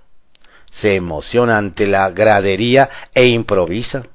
Se 0.70 0.94
emociona 0.94 1.58
ante 1.58 1.88
la 1.88 2.08
gradería 2.10 2.88
e 3.12 3.26
improvisa. 3.26 4.06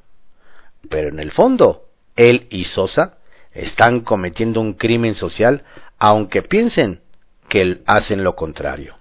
Pero 0.88 1.10
en 1.10 1.20
el 1.20 1.32
fondo, 1.32 1.90
él 2.16 2.48
y 2.52 2.64
Sosa 2.64 3.18
están 3.52 4.00
cometiendo 4.00 4.62
un 4.62 4.76
crimen 4.76 5.14
social 5.14 5.66
aunque 6.00 6.42
piensen 6.42 7.02
que 7.50 7.82
hacen 7.88 8.24
lo 8.24 8.34
contrario. 8.34 8.96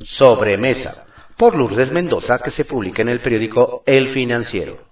Sobremesa, 0.00 1.06
por 1.36 1.54
Lourdes 1.54 1.92
Mendoza, 1.92 2.40
que 2.40 2.50
se 2.50 2.64
publica 2.64 3.00
en 3.00 3.10
el 3.10 3.20
periódico 3.20 3.84
El 3.86 4.08
Financiero. 4.08 4.90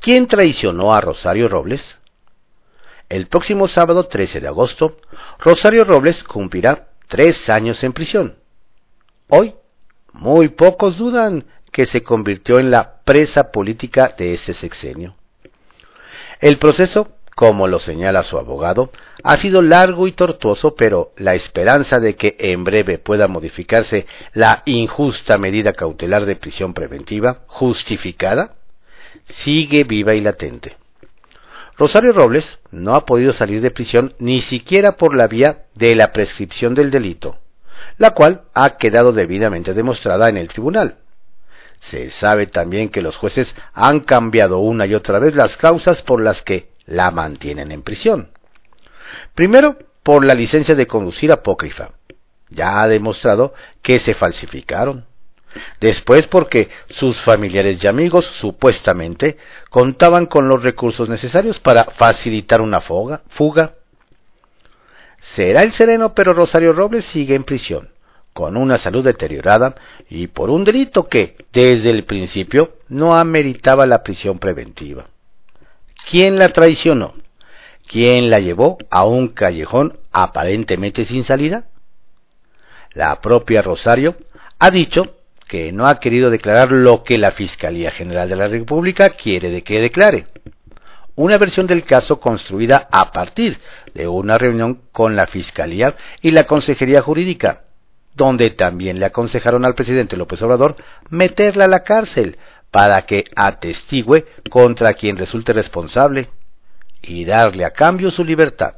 ¿Quién 0.00 0.26
traicionó 0.26 0.94
a 0.94 1.00
Rosario 1.00 1.48
Robles? 1.48 1.97
El 3.08 3.26
próximo 3.26 3.68
sábado 3.68 4.06
13 4.06 4.40
de 4.40 4.48
agosto, 4.48 4.98
Rosario 5.38 5.84
Robles 5.84 6.22
cumplirá 6.22 6.88
tres 7.06 7.48
años 7.48 7.82
en 7.84 7.92
prisión. 7.92 8.36
Hoy, 9.28 9.54
muy 10.12 10.48
pocos 10.48 10.98
dudan 10.98 11.44
que 11.72 11.86
se 11.86 12.02
convirtió 12.02 12.58
en 12.58 12.70
la 12.70 13.00
presa 13.04 13.50
política 13.50 14.14
de 14.16 14.34
ese 14.34 14.52
sexenio. 14.54 15.16
El 16.40 16.58
proceso 16.58 17.18
como 17.38 17.68
lo 17.68 17.78
señala 17.78 18.24
su 18.24 18.36
abogado, 18.36 18.90
ha 19.22 19.36
sido 19.36 19.62
largo 19.62 20.08
y 20.08 20.12
tortuoso, 20.12 20.74
pero 20.74 21.12
la 21.16 21.36
esperanza 21.36 22.00
de 22.00 22.16
que 22.16 22.34
en 22.36 22.64
breve 22.64 22.98
pueda 22.98 23.28
modificarse 23.28 24.08
la 24.32 24.64
injusta 24.66 25.38
medida 25.38 25.72
cautelar 25.72 26.26
de 26.26 26.34
prisión 26.34 26.74
preventiva, 26.74 27.42
justificada, 27.46 28.56
sigue 29.24 29.84
viva 29.84 30.16
y 30.16 30.20
latente. 30.20 30.77
Rosario 31.78 32.12
Robles 32.12 32.58
no 32.72 32.96
ha 32.96 33.06
podido 33.06 33.32
salir 33.32 33.60
de 33.60 33.70
prisión 33.70 34.14
ni 34.18 34.40
siquiera 34.40 34.96
por 34.96 35.14
la 35.14 35.28
vía 35.28 35.66
de 35.74 35.94
la 35.94 36.12
prescripción 36.12 36.74
del 36.74 36.90
delito, 36.90 37.38
la 37.98 38.10
cual 38.10 38.42
ha 38.52 38.76
quedado 38.76 39.12
debidamente 39.12 39.74
demostrada 39.74 40.28
en 40.28 40.36
el 40.36 40.48
tribunal. 40.48 40.98
Se 41.78 42.10
sabe 42.10 42.48
también 42.48 42.88
que 42.88 43.00
los 43.00 43.16
jueces 43.16 43.54
han 43.72 44.00
cambiado 44.00 44.58
una 44.58 44.86
y 44.86 44.94
otra 44.94 45.20
vez 45.20 45.36
las 45.36 45.56
causas 45.56 46.02
por 46.02 46.20
las 46.20 46.42
que 46.42 46.72
la 46.86 47.12
mantienen 47.12 47.70
en 47.70 47.82
prisión. 47.82 48.32
Primero, 49.36 49.78
por 50.02 50.24
la 50.24 50.34
licencia 50.34 50.74
de 50.74 50.88
conducir 50.88 51.30
apócrifa. 51.30 51.90
Ya 52.48 52.82
ha 52.82 52.88
demostrado 52.88 53.54
que 53.82 54.00
se 54.00 54.14
falsificaron. 54.14 55.06
Después 55.80 56.26
porque 56.26 56.68
sus 56.90 57.20
familiares 57.20 57.82
y 57.82 57.86
amigos 57.86 58.26
supuestamente 58.26 59.38
contaban 59.70 60.26
con 60.26 60.48
los 60.48 60.62
recursos 60.62 61.08
necesarios 61.08 61.58
para 61.58 61.84
facilitar 61.84 62.60
una 62.60 62.80
fuga. 62.80 63.22
Será 65.20 65.62
el 65.62 65.72
sereno, 65.72 66.14
pero 66.14 66.32
Rosario 66.32 66.72
Robles 66.72 67.04
sigue 67.04 67.34
en 67.34 67.44
prisión, 67.44 67.90
con 68.32 68.56
una 68.56 68.78
salud 68.78 69.04
deteriorada 69.04 69.74
y 70.08 70.28
por 70.28 70.50
un 70.50 70.64
delito 70.64 71.08
que, 71.08 71.36
desde 71.52 71.90
el 71.90 72.04
principio, 72.04 72.76
no 72.88 73.16
ameritaba 73.16 73.86
la 73.86 74.02
prisión 74.02 74.38
preventiva. 74.38 75.06
¿Quién 76.08 76.38
la 76.38 76.50
traicionó? 76.50 77.14
¿Quién 77.86 78.30
la 78.30 78.38
llevó 78.38 78.78
a 78.90 79.04
un 79.04 79.28
callejón 79.28 79.98
aparentemente 80.12 81.04
sin 81.04 81.24
salida? 81.24 81.64
La 82.92 83.20
propia 83.20 83.62
Rosario 83.62 84.16
ha 84.58 84.70
dicho 84.70 85.17
que 85.48 85.72
no 85.72 85.88
ha 85.88 85.98
querido 85.98 86.30
declarar 86.30 86.70
lo 86.70 87.02
que 87.02 87.16
la 87.16 87.32
Fiscalía 87.32 87.90
General 87.90 88.28
de 88.28 88.36
la 88.36 88.46
República 88.46 89.10
quiere 89.10 89.50
de 89.50 89.62
que 89.62 89.80
declare. 89.80 90.26
Una 91.16 91.38
versión 91.38 91.66
del 91.66 91.84
caso 91.84 92.20
construida 92.20 92.86
a 92.92 93.10
partir 93.10 93.58
de 93.94 94.06
una 94.06 94.38
reunión 94.38 94.82
con 94.92 95.16
la 95.16 95.26
Fiscalía 95.26 95.96
y 96.20 96.30
la 96.30 96.44
Consejería 96.44 97.02
Jurídica, 97.02 97.64
donde 98.14 98.50
también 98.50 99.00
le 99.00 99.06
aconsejaron 99.06 99.64
al 99.64 99.74
presidente 99.74 100.16
López 100.16 100.40
Obrador 100.42 100.76
meterla 101.08 101.64
a 101.64 101.68
la 101.68 101.82
cárcel 101.82 102.36
para 102.70 103.02
que 103.02 103.24
atestigue 103.34 104.26
contra 104.50 104.94
quien 104.94 105.16
resulte 105.16 105.52
responsable 105.52 106.28
y 107.02 107.24
darle 107.24 107.64
a 107.64 107.70
cambio 107.70 108.10
su 108.10 108.22
libertad. 108.22 108.74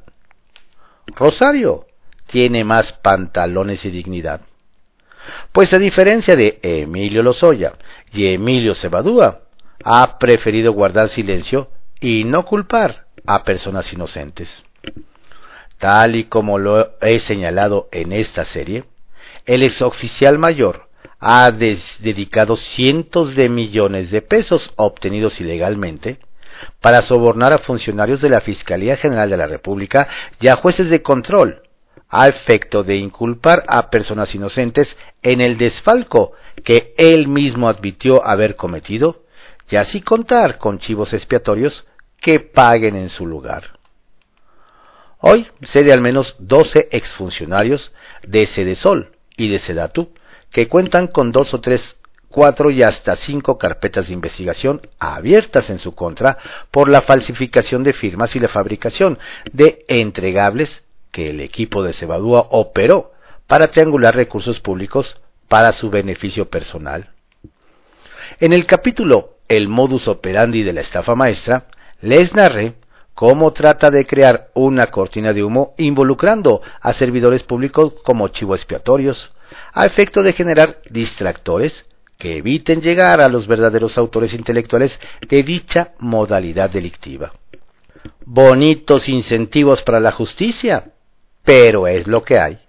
Rosario 1.08 1.86
tiene 2.26 2.62
más 2.62 2.92
pantalones 2.92 3.84
y 3.84 3.90
dignidad. 3.90 4.42
Pues 5.52 5.72
a 5.72 5.78
diferencia 5.78 6.36
de 6.36 6.58
Emilio 6.62 7.22
Lozoya 7.22 7.74
y 8.12 8.28
Emilio 8.28 8.74
Cebadúa, 8.74 9.42
ha 9.84 10.18
preferido 10.18 10.72
guardar 10.72 11.08
silencio 11.08 11.70
y 12.00 12.24
no 12.24 12.44
culpar 12.44 13.06
a 13.26 13.44
personas 13.44 13.92
inocentes. 13.92 14.64
Tal 15.78 16.16
y 16.16 16.24
como 16.24 16.58
lo 16.58 16.98
he 17.00 17.20
señalado 17.20 17.88
en 17.92 18.12
esta 18.12 18.44
serie, 18.44 18.84
el 19.46 19.62
exoficial 19.62 20.38
mayor 20.38 20.88
ha 21.18 21.50
dedicado 21.50 22.56
cientos 22.56 23.34
de 23.34 23.48
millones 23.48 24.10
de 24.10 24.22
pesos 24.22 24.72
obtenidos 24.76 25.40
ilegalmente 25.40 26.18
para 26.80 27.02
sobornar 27.02 27.52
a 27.52 27.58
funcionarios 27.58 28.20
de 28.20 28.30
la 28.30 28.40
Fiscalía 28.40 28.96
General 28.96 29.28
de 29.28 29.36
la 29.36 29.46
República 29.46 30.08
y 30.40 30.48
a 30.48 30.56
jueces 30.56 30.90
de 30.90 31.02
control, 31.02 31.62
a 32.10 32.28
efecto 32.28 32.82
de 32.82 32.96
inculpar 32.96 33.64
a 33.68 33.88
personas 33.88 34.34
inocentes 34.34 34.98
en 35.22 35.40
el 35.40 35.56
desfalco 35.56 36.32
que 36.64 36.94
él 36.98 37.28
mismo 37.28 37.68
admitió 37.68 38.24
haber 38.26 38.56
cometido, 38.56 39.22
y 39.70 39.76
así 39.76 40.00
contar 40.00 40.58
con 40.58 40.80
chivos 40.80 41.12
expiatorios 41.12 41.86
que 42.20 42.40
paguen 42.40 42.96
en 42.96 43.08
su 43.08 43.26
lugar. 43.26 43.78
Hoy 45.20 45.46
sé 45.62 45.84
de 45.84 45.92
al 45.92 46.00
menos 46.00 46.34
12 46.38 46.88
exfuncionarios 46.90 47.92
de 48.26 48.46
Sedesol 48.46 49.12
y 49.36 49.48
de 49.48 49.58
Sedatu 49.58 50.12
que 50.50 50.66
cuentan 50.66 51.06
con 51.06 51.30
dos 51.30 51.54
o 51.54 51.60
tres, 51.60 51.96
cuatro 52.28 52.70
y 52.70 52.82
hasta 52.82 53.14
cinco 53.16 53.58
carpetas 53.58 54.08
de 54.08 54.14
investigación 54.14 54.80
abiertas 54.98 55.70
en 55.70 55.78
su 55.78 55.94
contra 55.94 56.38
por 56.70 56.88
la 56.88 57.02
falsificación 57.02 57.84
de 57.84 57.92
firmas 57.92 58.34
y 58.34 58.40
la 58.40 58.48
fabricación 58.48 59.18
de 59.52 59.84
entregables 59.88 60.82
que 61.10 61.30
el 61.30 61.40
equipo 61.40 61.82
de 61.82 61.92
Cebadúa 61.92 62.46
operó 62.50 63.12
para 63.46 63.68
triangular 63.68 64.14
recursos 64.14 64.60
públicos 64.60 65.20
para 65.48 65.72
su 65.72 65.90
beneficio 65.90 66.48
personal. 66.48 67.10
En 68.38 68.52
el 68.52 68.66
capítulo 68.66 69.38
El 69.48 69.68
modus 69.68 70.06
operandi 70.06 70.62
de 70.62 70.72
la 70.72 70.82
estafa 70.82 71.16
maestra, 71.16 71.66
les 72.00 72.34
narré 72.34 72.74
cómo 73.14 73.52
trata 73.52 73.90
de 73.90 74.06
crear 74.06 74.50
una 74.54 74.86
cortina 74.86 75.32
de 75.32 75.42
humo 75.42 75.74
involucrando 75.76 76.62
a 76.80 76.92
servidores 76.92 77.42
públicos 77.42 77.94
como 78.04 78.28
chivo 78.28 78.54
expiatorios, 78.54 79.32
a 79.72 79.84
efecto 79.84 80.22
de 80.22 80.32
generar 80.32 80.78
distractores 80.88 81.86
que 82.16 82.36
eviten 82.36 82.80
llegar 82.80 83.20
a 83.20 83.28
los 83.28 83.46
verdaderos 83.46 83.98
autores 83.98 84.34
intelectuales 84.34 85.00
de 85.28 85.42
dicha 85.42 85.94
modalidad 85.98 86.70
delictiva. 86.70 87.32
Bonitos 88.24 89.08
incentivos 89.08 89.82
para 89.82 89.98
la 90.00 90.12
justicia, 90.12 90.92
pero 91.50 91.88
es 91.88 92.06
lo 92.06 92.22
que 92.22 92.38
hay. 92.38 92.60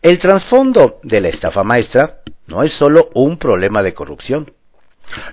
El 0.00 0.20
trasfondo 0.20 1.00
de 1.02 1.20
la 1.20 1.26
estafa 1.26 1.64
maestra 1.64 2.20
no 2.46 2.62
es 2.62 2.72
solo 2.72 3.10
un 3.14 3.36
problema 3.36 3.82
de 3.82 3.92
corrupción. 3.92 4.52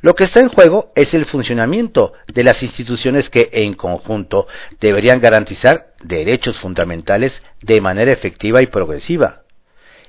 Lo 0.02 0.16
que 0.16 0.24
está 0.24 0.40
en 0.40 0.50
juego 0.50 0.92
es 0.96 1.14
el 1.14 1.26
funcionamiento 1.26 2.14
de 2.26 2.44
las 2.44 2.64
instituciones 2.64 3.30
que 3.30 3.52
en 3.54 3.76
conjunto 3.76 4.48
deberían 4.80 5.22
garantizar 5.22 5.94
derechos 6.04 6.58
fundamentales 6.58 7.44
de 7.62 7.80
manera 7.80 8.12
efectiva 8.12 8.64
y 8.64 8.66
progresiva, 8.66 9.44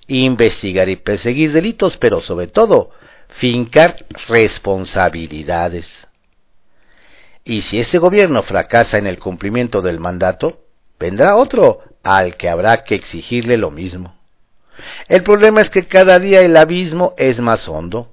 investigar 0.07 0.89
y 0.89 0.97
perseguir 0.97 1.53
delitos, 1.53 1.99
pero 1.99 2.23
sobre 2.23 2.47
todo 2.47 2.93
fincar 3.29 4.07
responsabilidades. 4.27 6.09
Y 7.45 7.61
si 7.61 7.79
ese 7.79 7.99
gobierno 7.99 8.43
fracasa 8.43 8.97
en 8.97 9.07
el 9.07 9.19
cumplimiento 9.19 9.83
del 9.83 10.01
mandato, 10.01 10.63
vendrá 10.99 11.37
otro 11.37 11.92
al 12.03 12.37
que 12.37 12.49
habrá 12.49 12.85
que 12.85 12.95
exigirle 12.95 13.57
lo 13.57 13.71
mismo. 13.71 14.17
El 15.09 15.23
problema 15.23 15.61
es 15.61 15.71
que 15.71 15.87
cada 15.87 16.19
día 16.19 16.41
el 16.41 16.57
abismo 16.57 17.15
es 17.17 17.41
más 17.41 17.69
hondo 17.69 18.13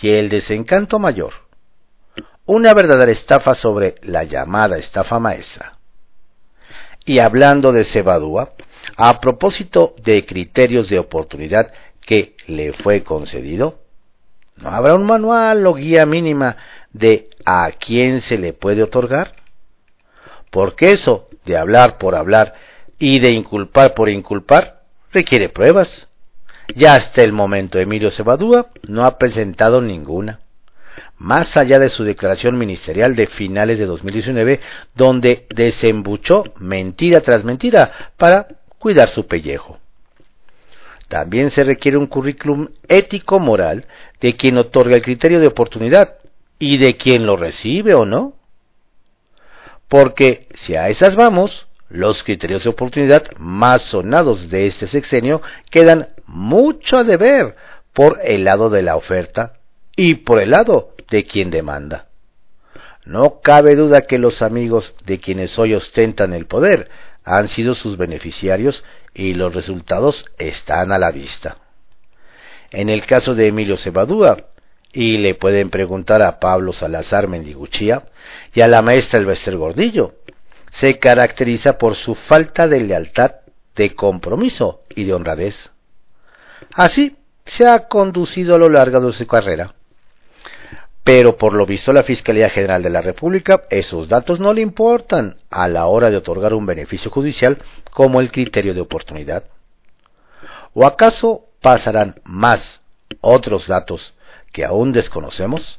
y 0.00 0.10
el 0.10 0.28
desencanto 0.28 0.98
mayor. 0.98 1.32
Una 2.46 2.74
verdadera 2.74 3.10
estafa 3.10 3.54
sobre 3.54 3.96
la 4.02 4.24
llamada 4.24 4.76
estafa 4.76 5.18
maestra. 5.18 5.78
Y 7.06 7.18
hablando 7.18 7.72
de 7.72 7.84
Cebadúa, 7.84 8.52
a 8.96 9.20
propósito 9.20 9.94
de 10.02 10.24
criterios 10.26 10.88
de 10.88 10.98
oportunidad 10.98 11.72
que 12.00 12.36
le 12.46 12.72
fue 12.72 13.02
concedido, 13.02 13.80
¿no 14.56 14.68
habrá 14.70 14.94
un 14.94 15.04
manual 15.04 15.66
o 15.66 15.74
guía 15.74 16.06
mínima 16.06 16.56
de 16.92 17.30
a 17.44 17.70
quién 17.78 18.20
se 18.20 18.38
le 18.38 18.52
puede 18.52 18.82
otorgar? 18.82 19.36
Porque 20.50 20.92
eso 20.92 21.28
de 21.44 21.56
hablar 21.56 21.98
por 21.98 22.14
hablar 22.14 22.54
y 22.98 23.18
de 23.18 23.30
inculpar 23.30 23.94
por 23.94 24.08
inculpar 24.08 24.82
requiere 25.12 25.48
pruebas. 25.48 26.08
Ya 26.74 26.94
hasta 26.94 27.22
el 27.22 27.32
momento 27.32 27.78
Emilio 27.78 28.10
Cebadúa 28.10 28.70
no 28.88 29.04
ha 29.04 29.18
presentado 29.18 29.80
ninguna, 29.80 30.40
más 31.18 31.56
allá 31.56 31.78
de 31.78 31.90
su 31.90 32.04
declaración 32.04 32.58
ministerial 32.58 33.14
de 33.14 33.26
finales 33.26 33.78
de 33.78 33.86
2019, 33.86 34.60
donde 34.94 35.46
desembuchó 35.54 36.44
mentira 36.58 37.20
tras 37.20 37.44
mentira 37.44 38.12
para 38.16 38.48
cuidar 38.78 39.08
su 39.10 39.26
pellejo. 39.26 39.78
También 41.08 41.50
se 41.50 41.64
requiere 41.64 41.98
un 41.98 42.06
currículum 42.06 42.68
ético-moral 42.88 43.86
de 44.20 44.36
quien 44.36 44.56
otorga 44.56 44.96
el 44.96 45.02
criterio 45.02 45.38
de 45.38 45.46
oportunidad 45.46 46.16
y 46.58 46.78
de 46.78 46.96
quien 46.96 47.26
lo 47.26 47.36
recibe 47.36 47.94
o 47.94 48.04
no. 48.04 48.34
Porque 49.86 50.48
si 50.54 50.74
a 50.76 50.88
esas 50.88 51.14
vamos, 51.14 51.66
los 51.94 52.24
criterios 52.24 52.64
de 52.64 52.70
oportunidad 52.70 53.30
más 53.38 53.82
sonados 53.82 54.50
de 54.50 54.66
este 54.66 54.88
sexenio 54.88 55.40
quedan 55.70 56.08
mucho 56.26 56.98
a 56.98 57.04
deber 57.04 57.54
por 57.92 58.20
el 58.24 58.42
lado 58.42 58.68
de 58.68 58.82
la 58.82 58.96
oferta 58.96 59.58
y 59.94 60.16
por 60.16 60.40
el 60.40 60.50
lado 60.50 60.96
de 61.08 61.22
quien 61.22 61.50
demanda. 61.50 62.08
No 63.04 63.40
cabe 63.40 63.76
duda 63.76 64.02
que 64.02 64.18
los 64.18 64.42
amigos 64.42 64.96
de 65.04 65.20
quienes 65.20 65.56
hoy 65.56 65.74
ostentan 65.74 66.32
el 66.32 66.46
poder 66.46 66.90
han 67.22 67.46
sido 67.46 67.76
sus 67.76 67.96
beneficiarios 67.96 68.82
y 69.14 69.34
los 69.34 69.54
resultados 69.54 70.24
están 70.36 70.90
a 70.90 70.98
la 70.98 71.12
vista. 71.12 71.58
En 72.72 72.88
el 72.88 73.06
caso 73.06 73.36
de 73.36 73.46
Emilio 73.46 73.76
Cebadúa, 73.76 74.48
y 74.92 75.18
le 75.18 75.34
pueden 75.34 75.70
preguntar 75.70 76.22
a 76.22 76.40
Pablo 76.40 76.72
Salazar 76.72 77.28
Mendiguchía 77.28 78.06
y 78.52 78.62
a 78.62 78.68
la 78.68 78.82
maestra 78.82 79.20
Elvester 79.20 79.56
Gordillo, 79.56 80.14
se 80.74 80.98
caracteriza 80.98 81.78
por 81.78 81.94
su 81.94 82.16
falta 82.16 82.66
de 82.66 82.80
lealtad, 82.80 83.36
de 83.76 83.94
compromiso 83.94 84.82
y 84.96 85.04
de 85.04 85.14
honradez. 85.14 85.70
Así 86.74 87.16
se 87.46 87.68
ha 87.68 87.86
conducido 87.86 88.56
a 88.56 88.58
lo 88.58 88.68
largo 88.68 89.00
de 89.00 89.12
su 89.12 89.24
carrera. 89.24 89.72
Pero 91.04 91.36
por 91.36 91.52
lo 91.52 91.64
visto 91.64 91.92
la 91.92 92.02
Fiscalía 92.02 92.50
General 92.50 92.82
de 92.82 92.90
la 92.90 93.02
República 93.02 93.64
esos 93.70 94.08
datos 94.08 94.40
no 94.40 94.52
le 94.52 94.62
importan 94.62 95.36
a 95.48 95.68
la 95.68 95.86
hora 95.86 96.10
de 96.10 96.16
otorgar 96.16 96.54
un 96.54 96.66
beneficio 96.66 97.08
judicial 97.08 97.58
como 97.92 98.20
el 98.20 98.32
criterio 98.32 98.74
de 98.74 98.80
oportunidad. 98.80 99.44
¿O 100.72 100.84
acaso 100.84 101.44
pasarán 101.60 102.20
más 102.24 102.80
otros 103.20 103.68
datos 103.68 104.14
que 104.50 104.64
aún 104.64 104.92
desconocemos? 104.92 105.78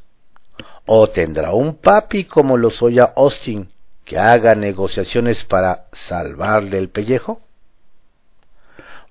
¿O 0.86 1.10
tendrá 1.10 1.52
un 1.52 1.76
papi 1.76 2.24
como 2.24 2.56
lo 2.56 2.72
soya 2.72 3.12
Austin 3.18 3.75
que 4.06 4.18
haga 4.18 4.56
negociaciones 4.56 5.44
para 5.44 5.86
salvarle 5.92 6.78
el 6.78 6.90
pellejo? 6.90 7.42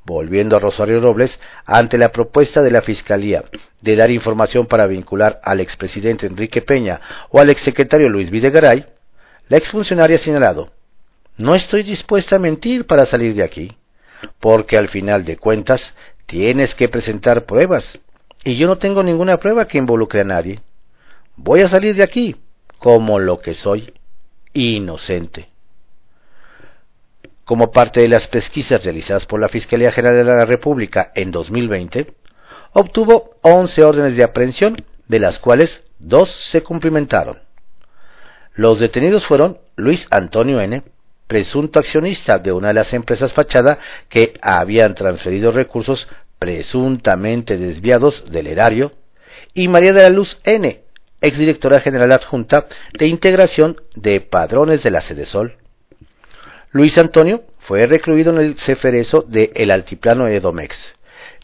Volviendo 0.05 0.57
a 0.57 0.61
Rosario 0.61 1.01
Robles, 1.01 1.41
ante 1.65 1.99
la 1.99 2.11
propuesta 2.11 2.63
de 2.63 2.71
la 2.71 2.83
Fiscalía 2.83 3.45
de 3.81 3.97
dar 3.97 4.11
información 4.11 4.67
para 4.67 4.87
vincular 4.87 5.41
al 5.43 5.61
expresidente 5.61 6.27
Enrique 6.27 6.63
Peña 6.63 7.01
o 7.31 7.41
al 7.41 7.51
exsecretario 7.51 8.09
Luis 8.09 8.31
Videgaray, 8.31 8.87
la 9.49 9.57
exfuncionaria 9.57 10.17
ha 10.17 10.21
señalado, 10.21 10.71
no 11.37 11.55
estoy 11.55 11.83
dispuesta 11.83 12.37
a 12.37 12.39
mentir 12.39 12.87
para 12.87 13.07
salir 13.07 13.35
de 13.35 13.43
aquí, 13.43 13.77
porque 14.41 14.77
al 14.77 14.89
final 14.89 15.25
de 15.25 15.37
cuentas 15.37 15.95
tienes 16.27 16.75
que 16.75 16.89
presentar 16.89 17.45
pruebas, 17.45 17.99
y 18.45 18.57
yo 18.57 18.67
no 18.67 18.77
tengo 18.77 19.03
ninguna 19.03 19.39
prueba 19.39 19.67
que 19.67 19.79
involucre 19.79 20.21
a 20.21 20.25
nadie. 20.25 20.61
Voy 21.35 21.63
a 21.63 21.69
salir 21.69 21.97
de 21.97 22.05
aquí 22.05 22.37
como 22.79 23.19
lo 23.19 23.41
que 23.41 23.55
soy, 23.55 23.94
inocente. 24.55 25.49
Como 27.45 27.71
parte 27.71 28.01
de 28.01 28.09
las 28.09 28.27
pesquisas 28.27 28.83
realizadas 28.83 29.27
por 29.27 29.39
la 29.39 29.49
Fiscalía 29.49 29.93
General 29.93 30.17
de 30.17 30.25
la 30.25 30.47
República 30.47 31.13
en 31.15 31.31
2020, 31.31 32.15
obtuvo 32.73 33.37
11 33.43 33.85
órdenes 33.85 34.17
de 34.17 34.25
aprehensión, 34.25 34.83
de 35.07 35.19
las 35.19 35.39
cuales 35.39 35.85
dos 35.99 36.31
se 36.31 36.63
cumplimentaron. 36.63 37.41
Los 38.55 38.79
detenidos 38.79 39.27
fueron 39.27 39.59
Luis 39.77 40.07
Antonio 40.11 40.61
N., 40.61 40.83
presunto 41.27 41.79
accionista 41.79 42.39
de 42.39 42.53
una 42.53 42.69
de 42.69 42.75
las 42.75 42.95
empresas 42.95 43.33
fachada 43.33 43.79
que 44.09 44.35
habían 44.41 44.95
transferido 44.95 45.51
recursos 45.51 46.09
presuntamente 46.39 47.57
desviados 47.57 48.25
del 48.31 48.47
erario, 48.47 48.93
y 49.53 49.69
María 49.69 49.93
de 49.93 50.03
la 50.03 50.11
Luz 50.11 50.41
N., 50.45 50.84
exdirectora 51.21 51.81
general 51.81 52.13
adjunta 52.13 52.67
de 52.93 53.07
integración 53.07 53.81
de 53.95 54.21
padrones 54.21 54.83
de 54.83 54.91
la 54.91 55.01
Sede 55.01 55.27
Sol. 55.27 55.57
Luis 56.71 56.99
Antonio 56.99 57.45
fue 57.61 57.87
recluido 57.87 58.33
en 58.33 58.39
el 58.39 58.59
ceferezo 58.59 59.23
de 59.23 59.53
El 59.55 59.71
Altiplano 59.71 60.27
Edomex, 60.27 60.95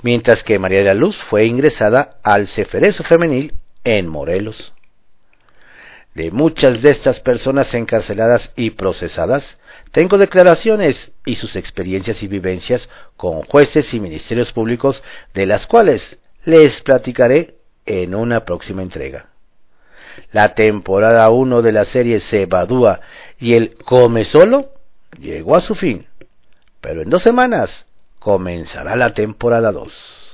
mientras 0.02 0.44
que 0.44 0.58
María 0.58 0.78
de 0.78 0.84
la 0.86 0.94
Luz 0.94 1.16
fue 1.16 1.46
ingresada 1.46 2.18
al 2.22 2.46
ceferezo 2.46 3.04
femenil 3.04 3.54
en 3.84 4.08
Morelos. 4.08 4.72
De 6.14 6.32
muchas 6.32 6.82
de 6.82 6.90
estas 6.90 7.20
personas 7.20 7.72
encarceladas 7.74 8.52
y 8.56 8.70
procesadas, 8.70 9.58
tengo 9.92 10.18
declaraciones 10.18 11.12
y 11.24 11.36
sus 11.36 11.56
experiencias 11.56 12.22
y 12.22 12.28
vivencias 12.28 12.88
con 13.16 13.42
jueces 13.42 13.94
y 13.94 14.00
ministerios 14.00 14.52
públicos, 14.52 15.02
de 15.32 15.46
las 15.46 15.66
cuales 15.66 16.18
les 16.44 16.80
platicaré 16.80 17.54
en 17.86 18.14
una 18.14 18.44
próxima 18.44 18.82
entrega. 18.82 19.29
La 20.32 20.54
temporada 20.54 21.28
1 21.30 21.62
de 21.62 21.72
la 21.72 21.84
serie 21.84 22.20
Se 22.20 22.48
y 23.38 23.54
el 23.54 23.76
Come 23.76 24.24
Solo 24.24 24.72
llegó 25.18 25.56
a 25.56 25.60
su 25.60 25.74
fin, 25.74 26.06
pero 26.80 27.02
en 27.02 27.10
dos 27.10 27.22
semanas 27.22 27.86
comenzará 28.18 28.96
la 28.96 29.12
temporada 29.12 29.72
2. 29.72 30.30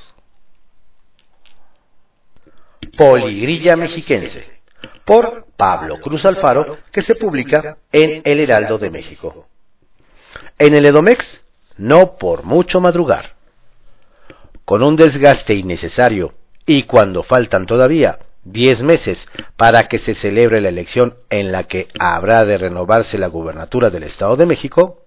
Poligrilla 2.96 3.76
Mexiquense, 3.76 4.60
por 5.04 5.46
Pablo 5.56 6.00
Cruz 6.00 6.24
Alfaro, 6.24 6.78
que 6.90 7.02
se 7.02 7.14
publica 7.14 7.78
en 7.92 8.22
El 8.24 8.40
Heraldo 8.40 8.78
de 8.78 8.90
México. 8.90 9.48
En 10.58 10.74
el 10.74 10.86
Edomex, 10.86 11.42
no 11.76 12.16
por 12.16 12.44
mucho 12.44 12.80
madrugar. 12.80 13.34
Con 14.64 14.82
un 14.82 14.96
desgaste 14.96 15.54
innecesario 15.54 16.34
y 16.64 16.82
cuando 16.84 17.22
faltan 17.22 17.66
todavía 17.66 18.18
diez 18.46 18.82
meses 18.82 19.28
para 19.56 19.88
que 19.88 19.98
se 19.98 20.14
celebre 20.14 20.60
la 20.60 20.68
elección 20.68 21.16
en 21.30 21.52
la 21.52 21.64
que 21.64 21.88
habrá 21.98 22.44
de 22.44 22.56
renovarse 22.56 23.18
la 23.18 23.26
gubernatura 23.26 23.90
del 23.90 24.04
Estado 24.04 24.36
de 24.36 24.46
México, 24.46 25.02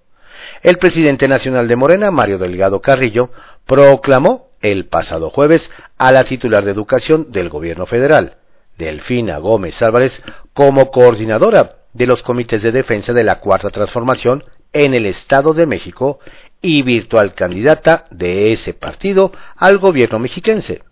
el 0.61 0.77
presidente 0.77 1.27
nacional 1.27 1.67
de 1.67 1.75
Morena, 1.75 2.11
Mario 2.11 2.37
Delgado 2.37 2.81
Carrillo, 2.81 3.31
proclamó 3.65 4.49
el 4.61 4.87
pasado 4.87 5.29
jueves 5.29 5.71
a 5.97 6.11
la 6.11 6.23
titular 6.23 6.65
de 6.65 6.71
Educación 6.71 7.31
del 7.31 7.49
Gobierno 7.49 7.85
federal, 7.85 8.37
Delfina 8.77 9.37
Gómez 9.37 9.81
Álvarez, 9.81 10.21
como 10.53 10.91
coordinadora 10.91 11.77
de 11.93 12.07
los 12.07 12.23
comités 12.23 12.61
de 12.61 12.71
defensa 12.71 13.13
de 13.13 13.23
la 13.23 13.39
Cuarta 13.39 13.69
Transformación 13.69 14.43
en 14.73 14.93
el 14.93 15.05
Estado 15.05 15.53
de 15.53 15.65
México 15.65 16.19
y 16.61 16.81
virtual 16.81 17.33
candidata 17.33 18.05
de 18.11 18.51
ese 18.51 18.73
partido 18.73 19.31
al 19.55 19.77
gobierno 19.77 20.19
mexiquense. 20.19 20.83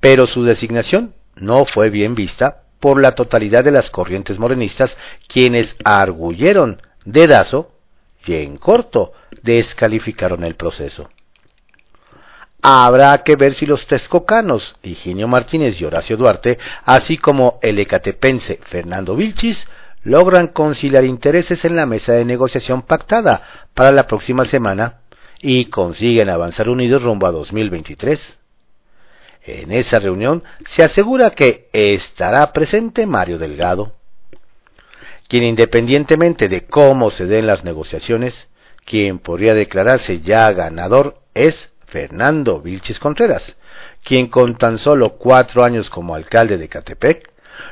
Pero 0.00 0.26
su 0.26 0.44
designación 0.44 1.14
no 1.36 1.64
fue 1.64 1.90
bien 1.90 2.14
vista 2.14 2.62
por 2.80 3.00
la 3.00 3.14
totalidad 3.14 3.64
de 3.64 3.70
las 3.70 3.90
corrientes 3.90 4.38
morenistas, 4.38 4.96
quienes 5.26 5.76
arguyeron 5.84 6.82
dedazo 7.04 7.72
y 8.26 8.34
en 8.34 8.56
corto 8.56 9.12
descalificaron 9.42 10.44
el 10.44 10.54
proceso. 10.54 11.08
Habrá 12.62 13.22
que 13.22 13.36
ver 13.36 13.52
si 13.52 13.66
los 13.66 13.86
texcocanos, 13.86 14.76
Higinio 14.82 15.28
Martínez 15.28 15.78
y 15.80 15.84
Horacio 15.84 16.16
Duarte, 16.16 16.58
así 16.84 17.18
como 17.18 17.58
el 17.60 17.78
ecatepense 17.78 18.58
Fernando 18.62 19.14
Vilchis, 19.14 19.68
logran 20.02 20.48
conciliar 20.48 21.04
intereses 21.04 21.64
en 21.64 21.76
la 21.76 21.86
mesa 21.86 22.12
de 22.12 22.24
negociación 22.24 22.82
pactada 22.82 23.42
para 23.74 23.92
la 23.92 24.06
próxima 24.06 24.44
semana 24.44 25.00
y 25.40 25.66
consiguen 25.66 26.30
avanzar 26.30 26.70
unidos 26.70 27.02
rumbo 27.02 27.26
a 27.26 27.32
2023. 27.32 28.38
En 29.46 29.72
esa 29.72 29.98
reunión 29.98 30.42
se 30.66 30.82
asegura 30.82 31.30
que 31.30 31.68
estará 31.72 32.50
presente 32.52 33.06
Mario 33.06 33.38
Delgado, 33.38 33.92
quien 35.28 35.42
independientemente 35.42 36.48
de 36.48 36.66
cómo 36.66 37.10
se 37.10 37.26
den 37.26 37.46
las 37.46 37.62
negociaciones, 37.62 38.48
quien 38.86 39.18
podría 39.18 39.54
declararse 39.54 40.20
ya 40.20 40.50
ganador 40.52 41.18
es 41.34 41.72
Fernando 41.86 42.60
Vilchis 42.60 42.98
Contreras, 42.98 43.56
quien 44.02 44.28
con 44.28 44.56
tan 44.56 44.78
solo 44.78 45.16
cuatro 45.16 45.62
años 45.62 45.90
como 45.90 46.14
alcalde 46.14 46.56
de 46.56 46.68
Catepec, 46.68 47.30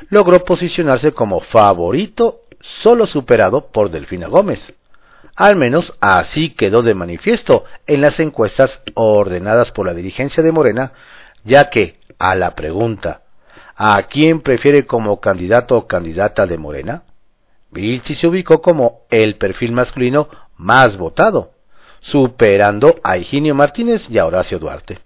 logró 0.09 0.45
posicionarse 0.45 1.11
como 1.11 1.39
favorito 1.39 2.41
solo 2.61 3.07
superado 3.07 3.67
por 3.67 3.89
Delfina 3.89 4.27
Gómez. 4.27 4.73
Al 5.35 5.55
menos 5.55 5.93
así 5.99 6.51
quedó 6.51 6.83
de 6.83 6.93
manifiesto 6.93 7.65
en 7.87 8.01
las 8.01 8.19
encuestas 8.19 8.81
ordenadas 8.93 9.71
por 9.71 9.87
la 9.87 9.95
dirigencia 9.95 10.43
de 10.43 10.51
Morena 10.51 10.93
ya 11.43 11.69
que 11.69 11.99
a 12.19 12.35
la 12.35 12.55
pregunta 12.55 13.23
¿a 13.75 14.01
quién 14.03 14.41
prefiere 14.41 14.85
como 14.85 15.19
candidato 15.19 15.77
o 15.77 15.87
candidata 15.87 16.45
de 16.45 16.57
Morena? 16.57 17.03
Vilchi 17.71 18.15
se 18.15 18.27
ubicó 18.27 18.61
como 18.61 19.01
el 19.09 19.37
perfil 19.37 19.71
masculino 19.71 20.29
más 20.57 20.95
votado, 20.97 21.53
superando 21.99 22.99
a 23.03 23.17
Higinio 23.17 23.55
Martínez 23.55 24.09
y 24.09 24.19
a 24.19 24.25
Horacio 24.25 24.59
Duarte. 24.59 24.99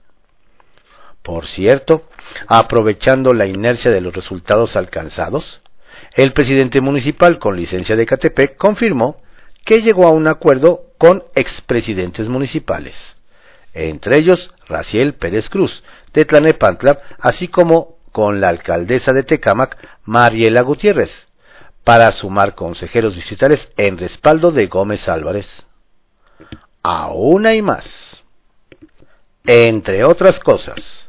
Por 1.23 1.47
cierto, 1.47 2.10
aprovechando 2.47 3.34
la 3.34 3.45
inercia 3.45 3.91
de 3.91 4.02
los 4.02 4.13
resultados 4.13 4.76
alcanzados, 4.76 5.62
el 6.13 6.34
presidente 6.34 6.82
municipal 6.82 7.39
con 7.39 7.56
licencia 7.56 7.95
de 7.95 8.06
Catepec 8.06 8.58
confirmó 8.58 9.21
que 9.65 9.82
llegó 9.82 10.08
a 10.08 10.12
un 10.12 10.28
acuerdo 10.28 10.91
con 10.97 11.23
expresidentes 11.36 12.30
municipales, 12.30 13.15
entre 13.73 14.17
ellos 14.17 14.54
Raciel 14.67 15.13
Pérez 15.13 15.49
Cruz, 15.49 15.84
de 16.13 16.25
Tlanepantla, 16.25 16.99
así 17.19 17.47
como 17.47 17.97
con 18.12 18.41
la 18.41 18.49
alcaldesa 18.49 19.13
de 19.13 19.23
Tecámac, 19.23 19.77
Mariela 20.06 20.62
Gutiérrez, 20.62 21.27
para 21.84 22.12
sumar 22.12 22.56
consejeros 22.56 23.15
distritales 23.15 23.71
en 23.77 23.97
respaldo 23.97 24.51
de 24.51 24.67
Gómez 24.67 25.08
Álvarez. 25.08 25.65
Aún 26.84 27.45
hay 27.45 27.62
más. 27.62 28.23
Entre 29.45 30.03
otras 30.03 30.39
cosas, 30.39 31.08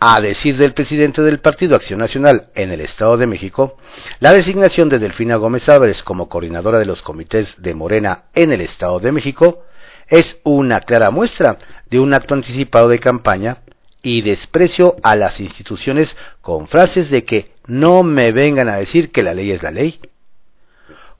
a 0.00 0.20
decir 0.20 0.56
del 0.56 0.74
presidente 0.74 1.22
del 1.22 1.40
Partido 1.40 1.74
Acción 1.74 1.98
Nacional 1.98 2.50
en 2.54 2.70
el 2.70 2.80
Estado 2.80 3.16
de 3.16 3.26
México, 3.26 3.78
la 4.20 4.32
designación 4.32 4.88
de 4.88 4.98
Delfina 4.98 5.36
Gómez 5.36 5.68
Álvarez 5.68 6.02
como 6.02 6.28
coordinadora 6.28 6.78
de 6.78 6.86
los 6.86 7.02
comités 7.02 7.60
de 7.62 7.74
Morena 7.74 8.24
en 8.34 8.52
el 8.52 8.60
Estado 8.60 9.00
de 9.00 9.12
México 9.12 9.64
es 10.06 10.38
una 10.44 10.80
clara 10.80 11.10
muestra 11.10 11.58
de 11.90 11.98
un 11.98 12.14
acto 12.14 12.34
anticipado 12.34 12.88
de 12.88 12.98
campaña 12.98 13.58
y 14.02 14.22
desprecio 14.22 14.96
a 15.02 15.16
las 15.16 15.40
instituciones 15.40 16.16
con 16.40 16.68
frases 16.68 17.10
de 17.10 17.24
que 17.24 17.52
no 17.66 18.02
me 18.02 18.32
vengan 18.32 18.68
a 18.68 18.76
decir 18.76 19.10
que 19.10 19.22
la 19.22 19.34
ley 19.34 19.50
es 19.50 19.62
la 19.62 19.70
ley. 19.70 20.00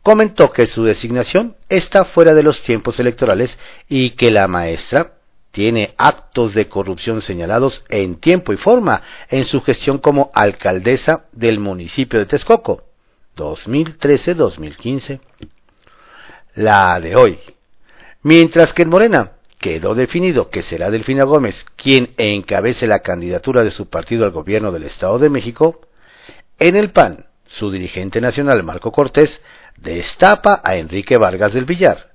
Comentó 0.02 0.52
que 0.52 0.66
su 0.66 0.84
designación 0.84 1.56
está 1.68 2.04
fuera 2.04 2.34
de 2.34 2.42
los 2.42 2.62
tiempos 2.62 2.98
electorales 3.00 3.58
y 3.88 4.10
que 4.10 4.30
la 4.30 4.48
maestra 4.48 5.14
tiene 5.50 5.94
actos 5.96 6.54
de 6.54 6.68
corrupción 6.68 7.20
señalados 7.20 7.84
en 7.88 8.16
tiempo 8.16 8.52
y 8.52 8.56
forma 8.56 9.02
en 9.28 9.44
su 9.44 9.60
gestión 9.60 9.98
como 9.98 10.30
alcaldesa 10.34 11.24
del 11.32 11.58
municipio 11.58 12.18
de 12.18 12.26
Texcoco, 12.26 12.84
2013-2015. 13.36 15.20
La 16.54 17.00
de 17.00 17.16
hoy. 17.16 17.38
Mientras 18.22 18.72
que 18.72 18.82
en 18.82 18.88
Morena 18.88 19.32
quedó 19.58 19.94
definido 19.94 20.50
que 20.50 20.62
será 20.62 20.90
Delfina 20.90 21.24
Gómez 21.24 21.66
quien 21.76 22.14
encabece 22.16 22.86
la 22.86 23.00
candidatura 23.00 23.62
de 23.62 23.70
su 23.70 23.88
partido 23.88 24.24
al 24.24 24.30
gobierno 24.30 24.72
del 24.72 24.84
Estado 24.84 25.18
de 25.18 25.28
México, 25.28 25.80
en 26.58 26.76
el 26.76 26.90
PAN, 26.90 27.26
su 27.46 27.70
dirigente 27.70 28.20
nacional 28.20 28.62
Marco 28.62 28.92
Cortés 28.92 29.42
destapa 29.80 30.60
a 30.64 30.76
Enrique 30.76 31.16
Vargas 31.16 31.54
del 31.54 31.64
Villar. 31.64 32.12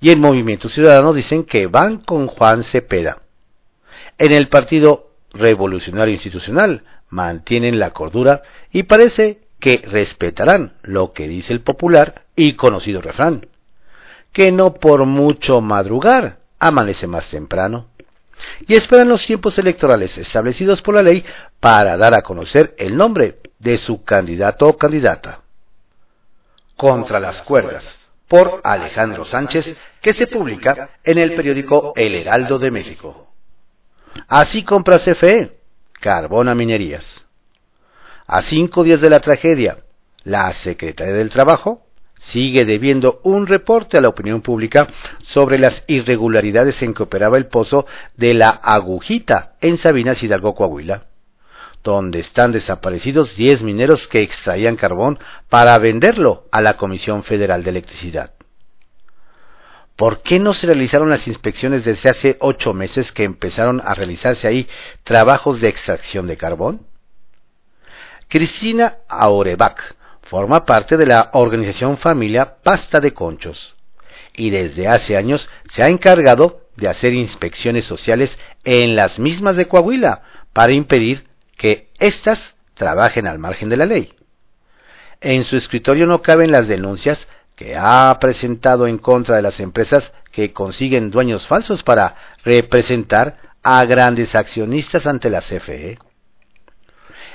Y 0.00 0.10
en 0.10 0.20
Movimiento 0.20 0.68
Ciudadano 0.68 1.12
dicen 1.12 1.44
que 1.44 1.66
van 1.66 1.98
con 1.98 2.26
Juan 2.26 2.62
Cepeda. 2.62 3.22
En 4.18 4.32
el 4.32 4.48
Partido 4.48 5.10
Revolucionario 5.32 6.14
Institucional 6.14 6.84
mantienen 7.08 7.78
la 7.78 7.90
cordura 7.90 8.42
y 8.70 8.84
parece 8.84 9.40
que 9.60 9.82
respetarán 9.84 10.74
lo 10.82 11.12
que 11.12 11.28
dice 11.28 11.52
el 11.52 11.60
popular 11.60 12.24
y 12.36 12.54
conocido 12.54 13.00
refrán, 13.00 13.46
que 14.32 14.52
no 14.52 14.74
por 14.74 15.04
mucho 15.04 15.60
madrugar 15.60 16.43
amanece 16.64 17.06
más 17.06 17.28
temprano 17.28 17.88
y 18.66 18.74
esperan 18.74 19.08
los 19.08 19.24
tiempos 19.24 19.58
electorales 19.58 20.16
establecidos 20.16 20.80
por 20.80 20.94
la 20.94 21.02
ley 21.02 21.22
para 21.60 21.96
dar 21.98 22.14
a 22.14 22.22
conocer 22.22 22.74
el 22.78 22.96
nombre 22.96 23.38
de 23.58 23.76
su 23.76 24.02
candidato 24.02 24.66
o 24.66 24.76
candidata. 24.78 25.40
Contra 26.76 27.20
las 27.20 27.42
cuerdas, 27.42 27.98
por 28.26 28.62
Alejandro 28.64 29.26
Sánchez, 29.26 29.76
que 30.00 30.14
se 30.14 30.26
publica 30.26 30.90
en 31.04 31.18
el 31.18 31.34
periódico 31.34 31.92
El 31.94 32.14
Heraldo 32.14 32.58
de 32.58 32.70
México. 32.70 33.28
Así 34.26 34.62
compra 34.62 34.98
CFE, 34.98 35.58
Carbona 36.00 36.54
Minerías. 36.54 37.26
A 38.26 38.40
cinco 38.40 38.82
días 38.82 39.02
de 39.02 39.10
la 39.10 39.20
tragedia, 39.20 39.84
la 40.24 40.50
Secretaría 40.54 41.12
del 41.12 41.28
Trabajo 41.28 41.83
sigue 42.18 42.64
debiendo 42.64 43.20
un 43.24 43.46
reporte 43.46 43.98
a 43.98 44.00
la 44.00 44.08
opinión 44.08 44.40
pública 44.40 44.88
sobre 45.22 45.58
las 45.58 45.84
irregularidades 45.86 46.82
en 46.82 46.94
que 46.94 47.02
operaba 47.02 47.36
el 47.36 47.46
pozo 47.46 47.86
de 48.16 48.34
la 48.34 48.50
Agujita 48.50 49.54
en 49.60 49.76
Sabinas 49.76 50.22
Hidalgo, 50.22 50.54
Coahuila, 50.54 51.06
donde 51.82 52.20
están 52.20 52.52
desaparecidos 52.52 53.36
10 53.36 53.62
mineros 53.62 54.08
que 54.08 54.20
extraían 54.20 54.76
carbón 54.76 55.18
para 55.48 55.78
venderlo 55.78 56.46
a 56.50 56.62
la 56.62 56.76
Comisión 56.76 57.22
Federal 57.24 57.62
de 57.62 57.70
Electricidad. 57.70 58.32
¿Por 59.96 60.22
qué 60.22 60.40
no 60.40 60.54
se 60.54 60.66
realizaron 60.66 61.08
las 61.08 61.28
inspecciones 61.28 61.84
desde 61.84 62.10
hace 62.10 62.36
ocho 62.40 62.74
meses 62.74 63.12
que 63.12 63.22
empezaron 63.22 63.80
a 63.84 63.94
realizarse 63.94 64.48
ahí 64.48 64.66
trabajos 65.04 65.60
de 65.60 65.68
extracción 65.68 66.26
de 66.26 66.36
carbón? 66.36 66.86
Cristina 68.26 68.96
Aurebach, 69.08 69.94
forma 70.24 70.64
parte 70.64 70.96
de 70.96 71.06
la 71.06 71.30
organización 71.34 71.96
familia 71.98 72.56
Pasta 72.62 73.00
de 73.00 73.12
Conchos 73.12 73.74
y 74.36 74.50
desde 74.50 74.88
hace 74.88 75.16
años 75.16 75.48
se 75.68 75.82
ha 75.82 75.88
encargado 75.88 76.60
de 76.76 76.88
hacer 76.88 77.14
inspecciones 77.14 77.84
sociales 77.84 78.38
en 78.64 78.96
las 78.96 79.18
mismas 79.18 79.56
de 79.56 79.68
Coahuila 79.68 80.22
para 80.52 80.72
impedir 80.72 81.28
que 81.56 81.90
éstas 81.98 82.56
trabajen 82.74 83.26
al 83.26 83.38
margen 83.38 83.68
de 83.68 83.76
la 83.76 83.86
ley. 83.86 84.12
En 85.20 85.44
su 85.44 85.56
escritorio 85.56 86.06
no 86.06 86.22
caben 86.22 86.50
las 86.50 86.68
denuncias 86.68 87.28
que 87.54 87.76
ha 87.76 88.16
presentado 88.20 88.86
en 88.86 88.98
contra 88.98 89.36
de 89.36 89.42
las 89.42 89.60
empresas 89.60 90.12
que 90.32 90.52
consiguen 90.52 91.10
dueños 91.10 91.46
falsos 91.46 91.84
para 91.84 92.16
representar 92.44 93.38
a 93.62 93.84
grandes 93.84 94.34
accionistas 94.34 95.06
ante 95.06 95.30
la 95.30 95.40
CFE. 95.40 95.98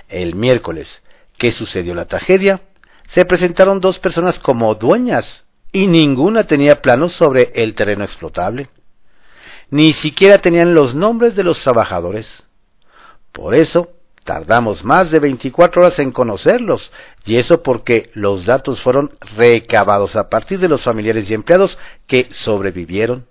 El 0.10 0.36
miércoles 0.36 1.02
que 1.38 1.54
sucedió 1.54 1.95
la 1.95 2.06
tragedia, 2.06 2.60
se 3.10 3.26
presentaron 3.26 3.80
dos 3.80 3.98
personas 3.98 4.38
como 4.38 4.76
dueñas 4.76 5.45
y 5.72 5.88
ninguna 5.88 6.43
tenía 6.45 6.82
planos 6.82 7.13
sobre 7.13 7.52
el 7.56 7.74
terreno 7.74 8.04
explotable. 8.04 8.69
Ni 9.72 9.93
siquiera 9.93 10.38
tenían 10.38 10.76
los 10.76 10.93
nombres 10.93 11.36
de 11.36 11.43
los 11.43 11.60
trabajadores. 11.62 12.43
Por 13.32 13.56
eso 13.56 13.89
tardamos 14.24 14.84
más 14.84 15.10
de 15.10 15.19
24 15.19 15.82
horas 15.82 15.98
en 15.98 16.12
conocerlos, 16.12 16.91
y 17.26 17.38
eso 17.38 17.63
porque 17.63 18.12
los 18.13 18.45
datos 18.45 18.80
fueron 18.80 19.12
recabados 19.36 20.15
a 20.15 20.30
partir 20.30 20.60
de 20.60 20.69
los 20.69 20.82
familiares 20.82 21.30
y 21.30 21.34
empleados 21.34 21.80
que 22.06 22.30
sobrevivieron 22.32 23.26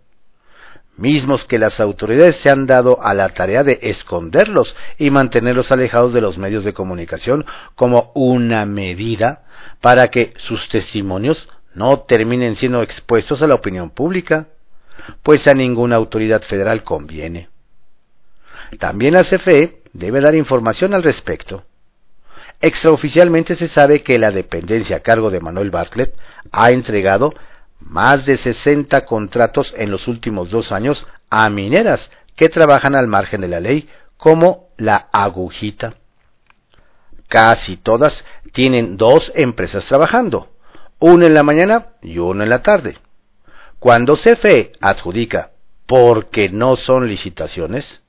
mismos 0.98 1.44
que 1.44 1.58
las 1.58 1.80
autoridades 1.80 2.37
se 2.37 2.50
han 2.50 2.66
dado 2.66 3.02
a 3.02 3.14
la 3.14 3.30
tarea 3.30 3.64
de 3.64 3.78
esconderlos 3.82 4.76
y 4.98 5.11
mantenerlos 5.11 5.72
alejados 5.72 6.12
de 6.12 6.20
los 6.20 6.38
medios 6.38 6.64
de 6.64 6.74
comunicación 6.74 7.46
como 7.74 8.11
una 8.14 8.66
medida 8.66 9.44
para 9.80 10.08
que 10.08 10.34
sus 10.37 10.68
testimonios 10.68 11.48
no 11.74 12.00
terminen 12.00 12.56
siendo 12.56 12.82
expuestos 12.82 13.40
a 13.42 13.46
la 13.46 13.54
opinión 13.54 13.90
pública, 13.90 14.48
pues 15.22 15.46
a 15.46 15.54
ninguna 15.54 15.96
autoridad 15.96 16.42
federal 16.42 16.82
conviene. 16.82 17.48
También 18.78 19.14
la 19.14 19.24
CFE 19.24 19.82
debe 19.92 20.20
dar 20.20 20.34
información 20.34 20.92
al 20.94 21.02
respecto. 21.02 21.64
Extraoficialmente 22.61 23.54
se 23.54 23.68
sabe 23.68 24.02
que 24.02 24.18
la 24.18 24.32
dependencia 24.32 24.96
a 24.96 25.00
cargo 25.00 25.30
de 25.30 25.40
Manuel 25.40 25.70
Bartlett 25.70 26.14
ha 26.50 26.72
entregado 26.72 27.32
más 27.81 28.27
de 28.27 28.37
60 28.37 29.05
contratos 29.05 29.75
en 29.77 29.91
los 29.91 30.09
últimos 30.09 30.51
dos 30.51 30.73
años 30.73 31.07
a 31.31 31.49
mineras 31.51 32.11
que 32.37 32.49
trabajan 32.49 32.95
al 32.95 33.07
margen 33.07 33.41
de 33.41 33.49
la 33.49 33.61
ley, 33.61 33.88
como 34.17 34.69
la 34.77 35.09
agujita. 35.12 35.95
Casi 37.29 37.77
todas 37.77 38.25
tienen 38.53 38.97
dos 38.97 39.33
empresas 39.35 39.85
trabajando, 39.85 40.49
una 40.99 41.27
en 41.27 41.35
la 41.35 41.43
mañana 41.43 41.88
y 42.03 42.19
una 42.19 42.45
en 42.45 42.51
la 42.51 42.62
tarde. 42.62 42.99
Cuando 43.79 44.17
CFE 44.17 44.73
adjudica 44.81 45.51
porque 45.87 46.49
no 46.49 46.77
son 46.77 47.09
licitaciones, 47.09 48.03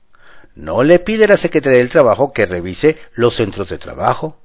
no 0.54 0.82
le 0.82 0.98
pide 0.98 1.24
a 1.24 1.28
la 1.28 1.38
Secretaría 1.38 1.78
del 1.78 1.90
Trabajo 1.90 2.32
que 2.32 2.46
revise 2.46 2.98
los 3.14 3.34
centros 3.34 3.68
de 3.68 3.78
trabajo. 3.78 4.39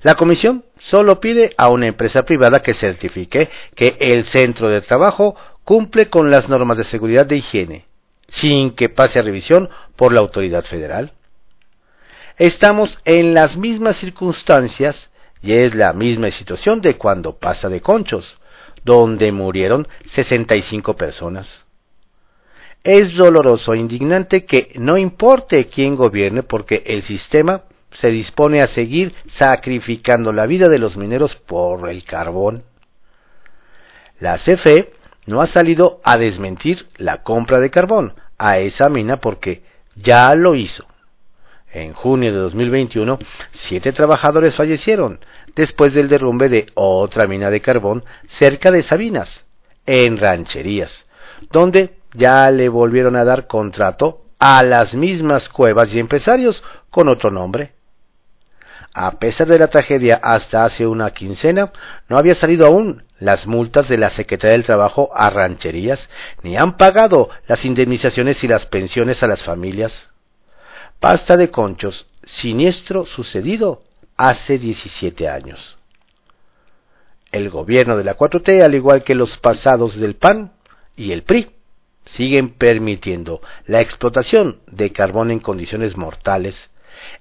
La 0.00 0.14
comisión 0.14 0.64
solo 0.78 1.20
pide 1.20 1.54
a 1.58 1.68
una 1.68 1.86
empresa 1.86 2.24
privada 2.24 2.62
que 2.62 2.74
certifique 2.74 3.50
que 3.74 3.96
el 4.00 4.24
centro 4.24 4.68
de 4.68 4.80
trabajo 4.80 5.36
cumple 5.64 6.08
con 6.08 6.30
las 6.30 6.48
normas 6.48 6.78
de 6.78 6.84
seguridad 6.84 7.26
de 7.26 7.36
higiene, 7.36 7.86
sin 8.28 8.72
que 8.72 8.88
pase 8.88 9.18
a 9.18 9.22
revisión 9.22 9.68
por 9.96 10.12
la 10.12 10.20
autoridad 10.20 10.64
federal. 10.64 11.12
Estamos 12.38 12.98
en 13.04 13.34
las 13.34 13.56
mismas 13.56 13.96
circunstancias 13.96 15.10
y 15.42 15.52
es 15.52 15.74
la 15.74 15.92
misma 15.92 16.30
situación 16.30 16.80
de 16.80 16.96
cuando 16.96 17.36
pasa 17.36 17.68
de 17.68 17.80
Conchos, 17.80 18.38
donde 18.84 19.30
murieron 19.32 19.86
65 20.08 20.96
personas. 20.96 21.64
Es 22.82 23.14
doloroso 23.14 23.74
e 23.74 23.78
indignante 23.78 24.44
que 24.44 24.72
no 24.76 24.96
importe 24.96 25.66
quién 25.66 25.94
gobierne 25.94 26.42
porque 26.42 26.82
el 26.86 27.02
sistema 27.02 27.62
se 27.92 28.08
dispone 28.08 28.62
a 28.62 28.66
seguir 28.66 29.14
sacrificando 29.26 30.32
la 30.32 30.46
vida 30.46 30.68
de 30.68 30.78
los 30.78 30.96
mineros 30.96 31.36
por 31.36 31.88
el 31.88 32.04
carbón. 32.04 32.64
La 34.18 34.38
CFE 34.38 34.92
no 35.26 35.40
ha 35.40 35.46
salido 35.46 36.00
a 36.04 36.16
desmentir 36.16 36.86
la 36.96 37.22
compra 37.22 37.60
de 37.60 37.70
carbón 37.70 38.14
a 38.38 38.58
esa 38.58 38.88
mina 38.88 39.18
porque 39.18 39.62
ya 39.94 40.34
lo 40.34 40.54
hizo. 40.54 40.86
En 41.72 41.92
junio 41.94 42.32
de 42.32 42.38
2021, 42.38 43.18
siete 43.52 43.92
trabajadores 43.92 44.54
fallecieron 44.54 45.20
después 45.54 45.94
del 45.94 46.08
derrumbe 46.08 46.48
de 46.48 46.66
otra 46.74 47.26
mina 47.26 47.50
de 47.50 47.60
carbón 47.60 48.04
cerca 48.28 48.70
de 48.70 48.82
Sabinas, 48.82 49.46
en 49.86 50.18
Rancherías, 50.18 51.06
donde 51.50 51.96
ya 52.14 52.50
le 52.50 52.68
volvieron 52.68 53.16
a 53.16 53.24
dar 53.24 53.46
contrato 53.46 54.22
a 54.38 54.62
las 54.62 54.94
mismas 54.94 55.48
cuevas 55.48 55.94
y 55.94 55.98
empresarios 55.98 56.62
con 56.90 57.08
otro 57.08 57.30
nombre. 57.30 57.72
A 58.94 59.12
pesar 59.12 59.46
de 59.46 59.58
la 59.58 59.68
tragedia 59.68 60.20
hasta 60.22 60.64
hace 60.64 60.86
una 60.86 61.12
quincena, 61.12 61.72
no 62.08 62.18
había 62.18 62.34
salido 62.34 62.66
aún 62.66 63.04
las 63.18 63.46
multas 63.46 63.88
de 63.88 63.96
la 63.96 64.10
Secretaría 64.10 64.52
del 64.52 64.64
Trabajo 64.64 65.10
a 65.14 65.30
rancherías, 65.30 66.10
ni 66.42 66.56
han 66.56 66.76
pagado 66.76 67.30
las 67.46 67.64
indemnizaciones 67.64 68.44
y 68.44 68.48
las 68.48 68.66
pensiones 68.66 69.22
a 69.22 69.28
las 69.28 69.42
familias. 69.42 70.10
Pasta 71.00 71.38
de 71.38 71.50
conchos, 71.50 72.06
siniestro 72.24 73.06
sucedido 73.06 73.82
hace 74.16 74.58
17 74.58 75.28
años. 75.28 75.78
El 77.30 77.48
gobierno 77.48 77.96
de 77.96 78.04
la 78.04 78.16
4T, 78.16 78.62
al 78.62 78.74
igual 78.74 79.04
que 79.04 79.14
los 79.14 79.38
pasados 79.38 79.96
del 79.96 80.16
PAN 80.16 80.52
y 80.96 81.12
el 81.12 81.22
PRI, 81.22 81.50
siguen 82.04 82.50
permitiendo 82.50 83.40
la 83.66 83.80
explotación 83.80 84.60
de 84.66 84.92
carbón 84.92 85.30
en 85.30 85.40
condiciones 85.40 85.96
mortales 85.96 86.68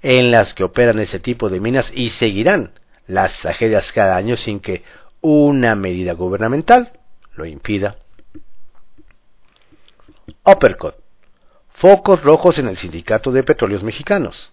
en 0.01 0.31
las 0.31 0.53
que 0.53 0.63
operan 0.63 0.99
ese 0.99 1.19
tipo 1.19 1.49
de 1.49 1.59
minas 1.59 1.91
y 1.93 2.09
seguirán 2.09 2.71
las 3.07 3.37
tragedias 3.39 3.91
cada 3.91 4.15
año 4.15 4.35
sin 4.35 4.59
que 4.59 4.83
una 5.21 5.75
medida 5.75 6.13
gubernamental 6.13 6.91
lo 7.33 7.45
impida. 7.45 7.97
Uppercut. 10.45 10.95
Focos 11.73 12.23
rojos 12.23 12.59
en 12.59 12.67
el 12.67 12.77
Sindicato 12.77 13.31
de 13.31 13.43
Petróleos 13.43 13.83
Mexicanos. 13.83 14.51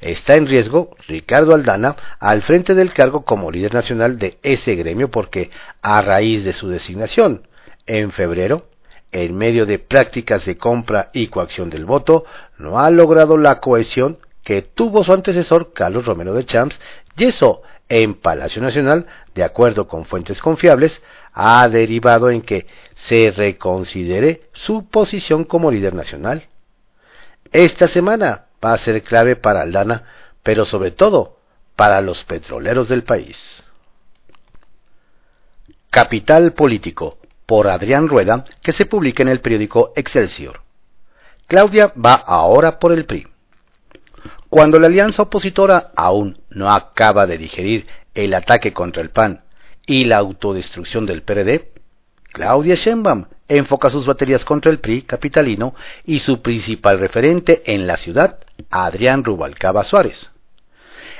Está 0.00 0.36
en 0.36 0.46
riesgo 0.46 0.96
Ricardo 1.08 1.54
Aldana 1.54 1.96
al 2.20 2.42
frente 2.42 2.74
del 2.74 2.92
cargo 2.92 3.24
como 3.24 3.50
líder 3.50 3.74
nacional 3.74 4.18
de 4.18 4.38
ese 4.42 4.76
gremio 4.76 5.10
porque 5.10 5.50
a 5.82 6.00
raíz 6.02 6.44
de 6.44 6.52
su 6.52 6.68
designación 6.68 7.48
en 7.86 8.12
febrero 8.12 8.68
en 9.12 9.36
medio 9.36 9.66
de 9.66 9.78
prácticas 9.78 10.44
de 10.44 10.56
compra 10.56 11.10
y 11.12 11.28
coacción 11.28 11.70
del 11.70 11.84
voto, 11.84 12.24
no 12.58 12.78
ha 12.78 12.90
logrado 12.90 13.38
la 13.38 13.60
cohesión 13.60 14.18
que 14.48 14.62
tuvo 14.62 15.04
su 15.04 15.12
antecesor 15.12 15.74
Carlos 15.74 16.06
Romero 16.06 16.32
de 16.32 16.46
Champs 16.46 16.80
y 17.18 17.24
eso 17.24 17.60
en 17.86 18.14
Palacio 18.14 18.62
Nacional, 18.62 19.06
de 19.34 19.44
acuerdo 19.44 19.86
con 19.86 20.06
fuentes 20.06 20.40
confiables, 20.40 21.02
ha 21.34 21.68
derivado 21.68 22.30
en 22.30 22.40
que 22.40 22.66
se 22.94 23.30
reconsidere 23.30 24.48
su 24.54 24.88
posición 24.88 25.44
como 25.44 25.70
líder 25.70 25.92
nacional. 25.92 26.48
Esta 27.52 27.88
semana 27.88 28.46
va 28.64 28.72
a 28.72 28.78
ser 28.78 29.02
clave 29.02 29.36
para 29.36 29.60
Aldana, 29.60 30.04
pero 30.42 30.64
sobre 30.64 30.92
todo 30.92 31.40
para 31.76 32.00
los 32.00 32.24
petroleros 32.24 32.88
del 32.88 33.04
país. 33.04 33.62
Capital 35.90 36.54
político 36.54 37.18
por 37.44 37.68
Adrián 37.68 38.08
Rueda 38.08 38.46
que 38.62 38.72
se 38.72 38.86
publica 38.86 39.22
en 39.22 39.28
el 39.28 39.42
periódico 39.42 39.92
Excelsior. 39.94 40.62
Claudia 41.46 41.92
va 42.02 42.14
ahora 42.14 42.78
por 42.78 42.92
el 42.92 43.04
PRI. 43.04 43.26
Cuando 44.48 44.78
la 44.78 44.86
alianza 44.86 45.22
opositora 45.22 45.90
aún 45.94 46.40
no 46.48 46.70
acaba 46.72 47.26
de 47.26 47.36
digerir 47.36 47.86
el 48.14 48.32
ataque 48.34 48.72
contra 48.72 49.02
el 49.02 49.10
PAN 49.10 49.42
y 49.86 50.04
la 50.04 50.16
autodestrucción 50.16 51.04
del 51.04 51.22
PRD, 51.22 51.72
Claudia 52.32 52.74
Sheinbaum 52.74 53.26
enfoca 53.46 53.90
sus 53.90 54.06
baterías 54.06 54.44
contra 54.44 54.70
el 54.70 54.78
PRI 54.80 55.02
capitalino 55.02 55.74
y 56.04 56.20
su 56.20 56.40
principal 56.40 56.98
referente 56.98 57.62
en 57.66 57.86
la 57.86 57.96
ciudad, 57.96 58.38
Adrián 58.70 59.22
Rubalcaba 59.22 59.84
Suárez. 59.84 60.30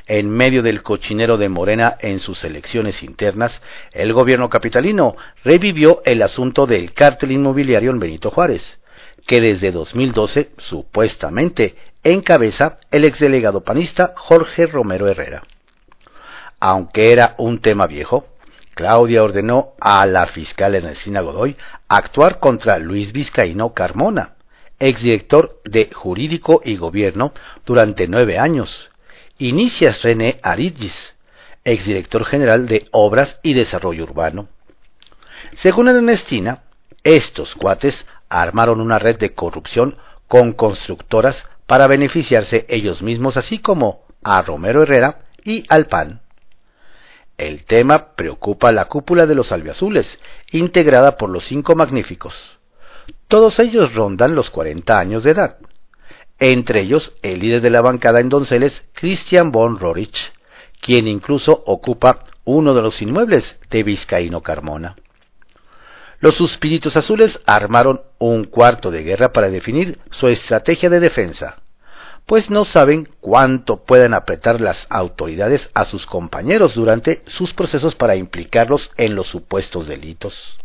En 0.06 0.30
medio 0.30 0.62
del 0.62 0.82
cochinero 0.82 1.36
de 1.36 1.50
Morena 1.50 1.96
en 2.00 2.20
sus 2.20 2.44
elecciones 2.44 3.02
internas, 3.02 3.62
el 3.92 4.14
gobierno 4.14 4.48
capitalino 4.48 5.16
revivió 5.44 6.00
el 6.06 6.22
asunto 6.22 6.66
del 6.66 6.94
cártel 6.94 7.32
inmobiliario 7.32 7.90
en 7.90 7.98
Benito 7.98 8.30
Juárez, 8.30 8.78
que 9.26 9.42
desde 9.42 9.70
2012 9.70 10.52
supuestamente 10.56 11.76
encabeza 12.12 12.78
el 12.90 13.04
exdelegado 13.04 13.62
panista 13.62 14.14
Jorge 14.16 14.66
Romero 14.66 15.08
Herrera. 15.08 15.42
Aunque 16.60 17.12
era 17.12 17.34
un 17.38 17.60
tema 17.60 17.86
viejo, 17.86 18.26
Claudia 18.74 19.22
ordenó 19.22 19.74
a 19.80 20.06
la 20.06 20.26
fiscal 20.26 20.74
Ernestina 20.74 21.20
Godoy 21.20 21.56
actuar 21.88 22.38
contra 22.38 22.78
Luis 22.78 23.12
Vizcaíno 23.12 23.74
Carmona, 23.74 24.34
exdirector 24.78 25.60
de 25.64 25.90
Jurídico 25.92 26.62
y 26.64 26.76
Gobierno 26.76 27.32
durante 27.66 28.06
nueve 28.06 28.38
años, 28.38 28.90
Inicias 29.38 30.02
René 30.02 30.38
Arigis, 30.42 31.16
exdirector 31.64 32.24
general 32.24 32.66
de 32.66 32.86
Obras 32.92 33.40
y 33.42 33.54
Desarrollo 33.54 34.04
Urbano. 34.04 34.48
Según 35.54 35.88
Ernestina, 35.88 36.62
estos 37.02 37.54
cuates 37.54 38.06
armaron 38.28 38.80
una 38.80 38.98
red 38.98 39.18
de 39.18 39.34
corrupción 39.34 39.96
con 40.28 40.52
constructoras 40.52 41.48
para 41.68 41.86
beneficiarse 41.86 42.66
ellos 42.68 43.00
mismos, 43.02 43.36
así 43.36 43.60
como 43.60 44.02
a 44.24 44.42
Romero 44.42 44.82
Herrera 44.82 45.20
y 45.44 45.64
al 45.68 45.86
PAN. 45.86 46.22
El 47.36 47.64
tema 47.64 48.16
preocupa 48.16 48.70
a 48.70 48.72
la 48.72 48.86
cúpula 48.86 49.26
de 49.26 49.36
los 49.36 49.52
albiazules, 49.52 50.20
integrada 50.50 51.16
por 51.16 51.30
los 51.30 51.44
cinco 51.44 51.76
magníficos. 51.76 52.58
Todos 53.28 53.60
ellos 53.60 53.94
rondan 53.94 54.34
los 54.34 54.50
40 54.50 54.98
años 54.98 55.22
de 55.22 55.30
edad 55.30 55.58
entre 56.38 56.80
ellos 56.80 57.16
el 57.22 57.40
líder 57.40 57.60
de 57.60 57.70
la 57.70 57.80
bancada 57.80 58.20
en 58.20 58.28
Donceles, 58.28 58.86
Christian 58.94 59.50
von 59.50 59.78
Rorich, 59.78 60.32
quien 60.80 61.08
incluso 61.08 61.64
ocupa 61.66 62.24
uno 62.44 62.74
de 62.74 62.82
los 62.82 63.02
inmuebles 63.02 63.58
de 63.70 63.82
Vizcaíno 63.82 64.40
Carmona. 64.42 64.96
Los 66.20 66.34
suspiritos 66.34 66.96
azules 66.96 67.40
armaron 67.46 68.02
un 68.18 68.44
cuarto 68.44 68.90
de 68.90 69.04
guerra 69.04 69.32
para 69.32 69.50
definir 69.50 70.00
su 70.10 70.26
estrategia 70.26 70.90
de 70.90 70.98
defensa, 70.98 71.58
pues 72.26 72.50
no 72.50 72.64
saben 72.64 73.08
cuánto 73.20 73.84
pueden 73.84 74.14
apretar 74.14 74.60
las 74.60 74.88
autoridades 74.90 75.70
a 75.74 75.84
sus 75.84 76.06
compañeros 76.06 76.74
durante 76.74 77.22
sus 77.26 77.54
procesos 77.54 77.94
para 77.94 78.16
implicarlos 78.16 78.90
en 78.96 79.14
los 79.14 79.28
supuestos 79.28 79.86
delitos. 79.86 80.58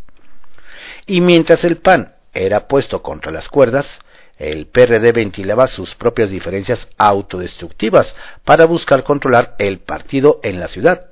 Y 1.06 1.22
mientras 1.22 1.63
el 1.63 1.78
PAN 1.78 2.16
era 2.34 2.68
puesto 2.68 3.04
contra 3.04 3.32
las 3.32 3.48
cuerdas, 3.48 4.02
el 4.38 4.66
PRD 4.66 5.12
ventilaba 5.12 5.68
sus 5.68 5.94
propias 5.94 6.32
diferencias 6.32 6.89
autodestructivas 6.98 8.16
para 8.44 8.66
buscar 8.66 9.04
controlar 9.04 9.56
el 9.60 9.80
partido 9.80 10.39
en 10.42 10.60
la 10.60 10.68
ciudad, 10.68 11.12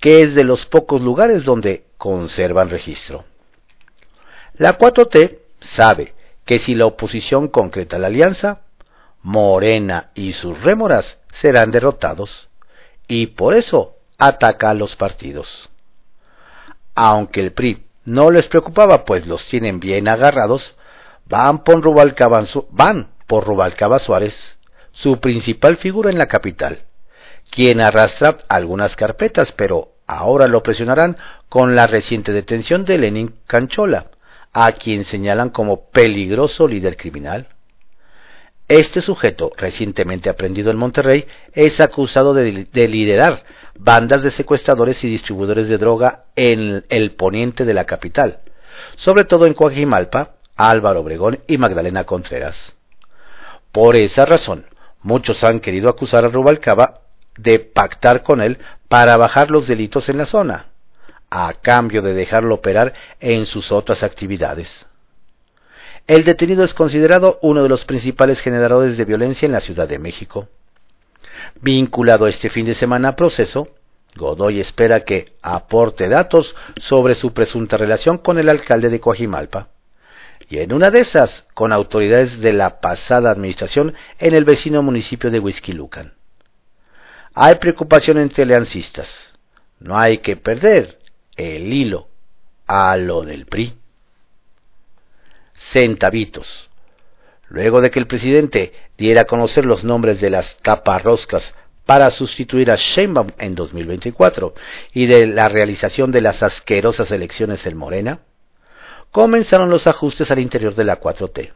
que 0.00 0.22
es 0.22 0.34
de 0.34 0.42
los 0.42 0.66
pocos 0.66 1.00
lugares 1.00 1.44
donde 1.44 1.84
conservan 1.96 2.70
registro. 2.70 3.24
La 4.58 4.76
4T 4.76 5.38
sabe 5.60 6.14
que 6.44 6.58
si 6.58 6.74
la 6.74 6.86
oposición 6.86 7.48
concreta 7.48 7.98
la 7.98 8.08
alianza, 8.08 8.62
Morena 9.22 10.10
y 10.14 10.32
sus 10.32 10.60
rémoras 10.62 11.20
serán 11.32 11.70
derrotados, 11.70 12.48
y 13.06 13.28
por 13.28 13.54
eso 13.54 13.96
ataca 14.18 14.70
a 14.70 14.74
los 14.74 14.96
partidos. 14.96 15.70
Aunque 16.94 17.40
el 17.40 17.52
PRI 17.52 17.84
no 18.04 18.30
les 18.30 18.46
preocupaba, 18.46 19.04
pues 19.04 19.26
los 19.26 19.46
tienen 19.46 19.78
bien 19.78 20.08
agarrados, 20.08 20.74
van 21.26 21.62
por 21.62 21.84
Rubalcaba, 21.84 22.44
Suárez, 24.00 24.56
su 24.90 25.20
principal 25.20 25.76
figura 25.76 26.10
en 26.10 26.18
la 26.18 26.26
capital, 26.26 26.84
quien 27.50 27.80
arrastra 27.80 28.38
algunas 28.48 28.96
carpetas, 28.96 29.52
pero 29.52 29.92
ahora 30.06 30.48
lo 30.48 30.62
presionarán 30.62 31.16
con 31.48 31.76
la 31.76 31.86
reciente 31.86 32.32
detención 32.32 32.84
de 32.84 32.98
Lenin 32.98 33.34
Canchola, 33.46 34.06
a 34.52 34.72
quien 34.72 35.04
señalan 35.04 35.50
como 35.50 35.90
peligroso 35.90 36.66
líder 36.66 36.96
criminal. 36.96 37.46
Este 38.68 39.00
sujeto, 39.00 39.52
recientemente 39.56 40.28
aprendido 40.28 40.70
en 40.70 40.76
Monterrey, 40.76 41.26
es 41.54 41.80
acusado 41.80 42.34
de, 42.34 42.68
liderar 42.86 43.42
bandas 43.78 44.22
de 44.22 44.30
secuestradores 44.30 45.02
y 45.04 45.08
distribuidores 45.08 45.68
de 45.68 45.78
droga 45.78 46.24
en 46.36 46.84
el 46.90 47.12
poniente 47.12 47.64
de 47.64 47.72
la 47.72 47.84
capital, 47.84 48.40
sobre 48.96 49.24
todo 49.24 49.46
en 49.46 49.54
Coajimalpa, 49.54 50.34
Álvaro 50.54 51.00
Obregón 51.00 51.38
y 51.46 51.56
Magdalena 51.56 52.04
Contreras. 52.04 52.76
Por 53.72 53.96
esa 53.96 54.26
razón, 54.26 54.66
muchos 55.02 55.44
han 55.44 55.60
querido 55.60 55.88
acusar 55.88 56.26
a 56.26 56.28
Rubalcaba 56.28 57.00
de 57.38 57.60
pactar 57.60 58.22
con 58.22 58.42
él 58.42 58.58
para 58.88 59.16
bajar 59.16 59.50
los 59.50 59.66
delitos 59.66 60.08
en 60.10 60.18
la 60.18 60.26
zona, 60.26 60.66
a 61.30 61.52
cambio 61.54 62.02
de 62.02 62.14
dejarlo 62.14 62.54
operar 62.54 62.94
en 63.20 63.46
sus 63.46 63.72
otras 63.72 64.02
actividades. 64.02 64.86
El 66.06 66.24
detenido 66.24 66.64
es 66.64 66.72
considerado 66.72 67.38
uno 67.42 67.62
de 67.62 67.68
los 67.68 67.84
principales 67.84 68.40
generadores 68.40 68.96
de 68.96 69.04
violencia 69.04 69.46
en 69.46 69.52
la 69.52 69.60
Ciudad 69.60 69.86
de 69.86 69.98
México. 69.98 70.48
Vinculado 71.60 72.26
este 72.26 72.48
fin 72.48 72.64
de 72.64 72.74
semana 72.74 73.10
a 73.10 73.16
proceso, 73.16 73.68
Godoy 74.16 74.58
espera 74.58 75.00
que 75.00 75.34
aporte 75.42 76.08
datos 76.08 76.56
sobre 76.76 77.14
su 77.14 77.32
presunta 77.32 77.76
relación 77.76 78.18
con 78.18 78.38
el 78.38 78.48
alcalde 78.48 78.88
de 78.88 79.00
Coajimalpa, 79.00 79.68
y 80.48 80.58
en 80.58 80.72
una 80.72 80.90
de 80.90 81.00
esas 81.00 81.46
con 81.54 81.72
autoridades 81.72 82.40
de 82.40 82.54
la 82.54 82.80
pasada 82.80 83.30
administración 83.30 83.94
en 84.18 84.34
el 84.34 84.44
vecino 84.44 84.82
municipio 84.82 85.30
de 85.30 85.40
Huizquilucan. 85.40 86.14
Hay 87.34 87.56
preocupación 87.56 88.18
entre 88.18 88.44
aliancistas. 88.44 89.32
No 89.78 89.96
hay 89.96 90.18
que 90.18 90.36
perder 90.36 90.97
el 91.38 91.72
hilo 91.72 92.08
a 92.66 92.96
lo 92.98 93.22
del 93.22 93.46
PRI 93.46 93.78
centavitos. 95.58 96.68
Luego 97.48 97.80
de 97.80 97.90
que 97.90 97.98
el 97.98 98.06
presidente 98.06 98.72
diera 98.96 99.22
a 99.22 99.26
conocer 99.26 99.64
los 99.64 99.84
nombres 99.84 100.20
de 100.20 100.30
las 100.30 100.58
taparroscas 100.58 101.54
para 101.86 102.10
sustituir 102.10 102.70
a 102.70 102.76
Sheinbaum 102.76 103.30
en 103.38 103.54
2024 103.54 104.54
y 104.92 105.06
de 105.06 105.26
la 105.26 105.48
realización 105.48 106.10
de 106.10 106.20
las 106.20 106.42
asquerosas 106.42 107.10
elecciones 107.10 107.64
en 107.66 107.76
Morena, 107.76 108.20
comenzaron 109.10 109.70
los 109.70 109.86
ajustes 109.86 110.30
al 110.30 110.38
interior 110.38 110.74
de 110.74 110.84
la 110.84 111.00
4T. 111.00 111.52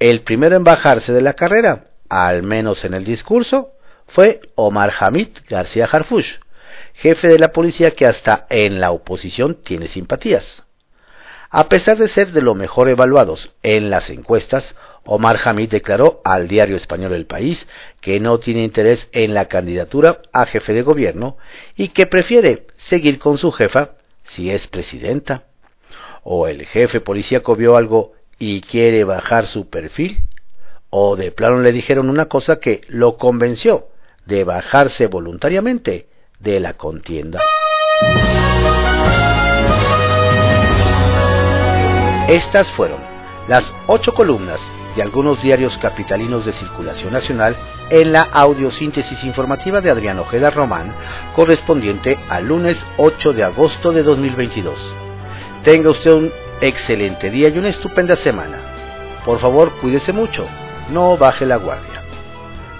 El 0.00 0.22
primero 0.22 0.56
en 0.56 0.64
bajarse 0.64 1.12
de 1.12 1.20
la 1.20 1.34
carrera, 1.34 1.90
al 2.08 2.42
menos 2.42 2.84
en 2.84 2.94
el 2.94 3.04
discurso, 3.04 3.70
fue 4.08 4.40
Omar 4.56 4.92
Hamid 4.98 5.28
García 5.48 5.88
Harfush, 5.90 6.34
jefe 7.02 7.26
de 7.26 7.40
la 7.40 7.50
policía 7.50 7.90
que 7.90 8.06
hasta 8.06 8.46
en 8.48 8.78
la 8.78 8.92
oposición 8.92 9.56
tiene 9.56 9.88
simpatías. 9.88 10.62
A 11.50 11.68
pesar 11.68 11.98
de 11.98 12.06
ser 12.06 12.30
de 12.30 12.42
lo 12.42 12.54
mejor 12.54 12.88
evaluados 12.88 13.56
en 13.64 13.90
las 13.90 14.08
encuestas, 14.08 14.76
Omar 15.04 15.40
Hamid 15.44 15.68
declaró 15.68 16.20
al 16.24 16.46
diario 16.46 16.76
español 16.76 17.12
El 17.12 17.26
País 17.26 17.68
que 18.00 18.20
no 18.20 18.38
tiene 18.38 18.62
interés 18.62 19.08
en 19.10 19.34
la 19.34 19.48
candidatura 19.48 20.22
a 20.32 20.46
jefe 20.46 20.74
de 20.74 20.82
gobierno 20.82 21.36
y 21.76 21.88
que 21.88 22.06
prefiere 22.06 22.68
seguir 22.76 23.18
con 23.18 23.36
su 23.36 23.50
jefa 23.50 23.96
si 24.22 24.52
es 24.52 24.68
presidenta. 24.68 25.46
O 26.22 26.46
el 26.46 26.66
jefe 26.66 27.00
policíaco 27.00 27.56
vio 27.56 27.76
algo 27.76 28.12
y 28.38 28.60
quiere 28.60 29.02
bajar 29.02 29.48
su 29.48 29.68
perfil. 29.68 30.18
O 30.88 31.16
de 31.16 31.32
plano 31.32 31.58
le 31.58 31.72
dijeron 31.72 32.08
una 32.08 32.26
cosa 32.26 32.60
que 32.60 32.82
lo 32.86 33.16
convenció 33.16 33.88
de 34.24 34.44
bajarse 34.44 35.08
voluntariamente 35.08 36.11
de 36.42 36.60
la 36.60 36.74
contienda. 36.74 37.40
Estas 42.28 42.70
fueron 42.72 43.00
las 43.48 43.72
ocho 43.86 44.12
columnas 44.14 44.60
de 44.96 45.02
algunos 45.02 45.42
diarios 45.42 45.78
capitalinos 45.78 46.44
de 46.44 46.52
circulación 46.52 47.12
nacional 47.12 47.56
en 47.90 48.12
la 48.12 48.22
audiosíntesis 48.22 49.22
informativa 49.24 49.80
de 49.80 49.90
Adrián 49.90 50.18
Ojeda 50.18 50.50
Román, 50.50 50.94
correspondiente 51.34 52.18
al 52.28 52.46
lunes 52.46 52.84
8 52.96 53.32
de 53.32 53.44
agosto 53.44 53.92
de 53.92 54.02
2022. 54.02 54.94
Tenga 55.62 55.90
usted 55.90 56.12
un 56.12 56.32
excelente 56.60 57.30
día 57.30 57.48
y 57.48 57.58
una 57.58 57.68
estupenda 57.68 58.16
semana. 58.16 58.58
Por 59.24 59.38
favor, 59.38 59.72
cuídese 59.80 60.12
mucho, 60.12 60.46
no 60.90 61.16
baje 61.16 61.46
la 61.46 61.56
guardia. 61.56 62.01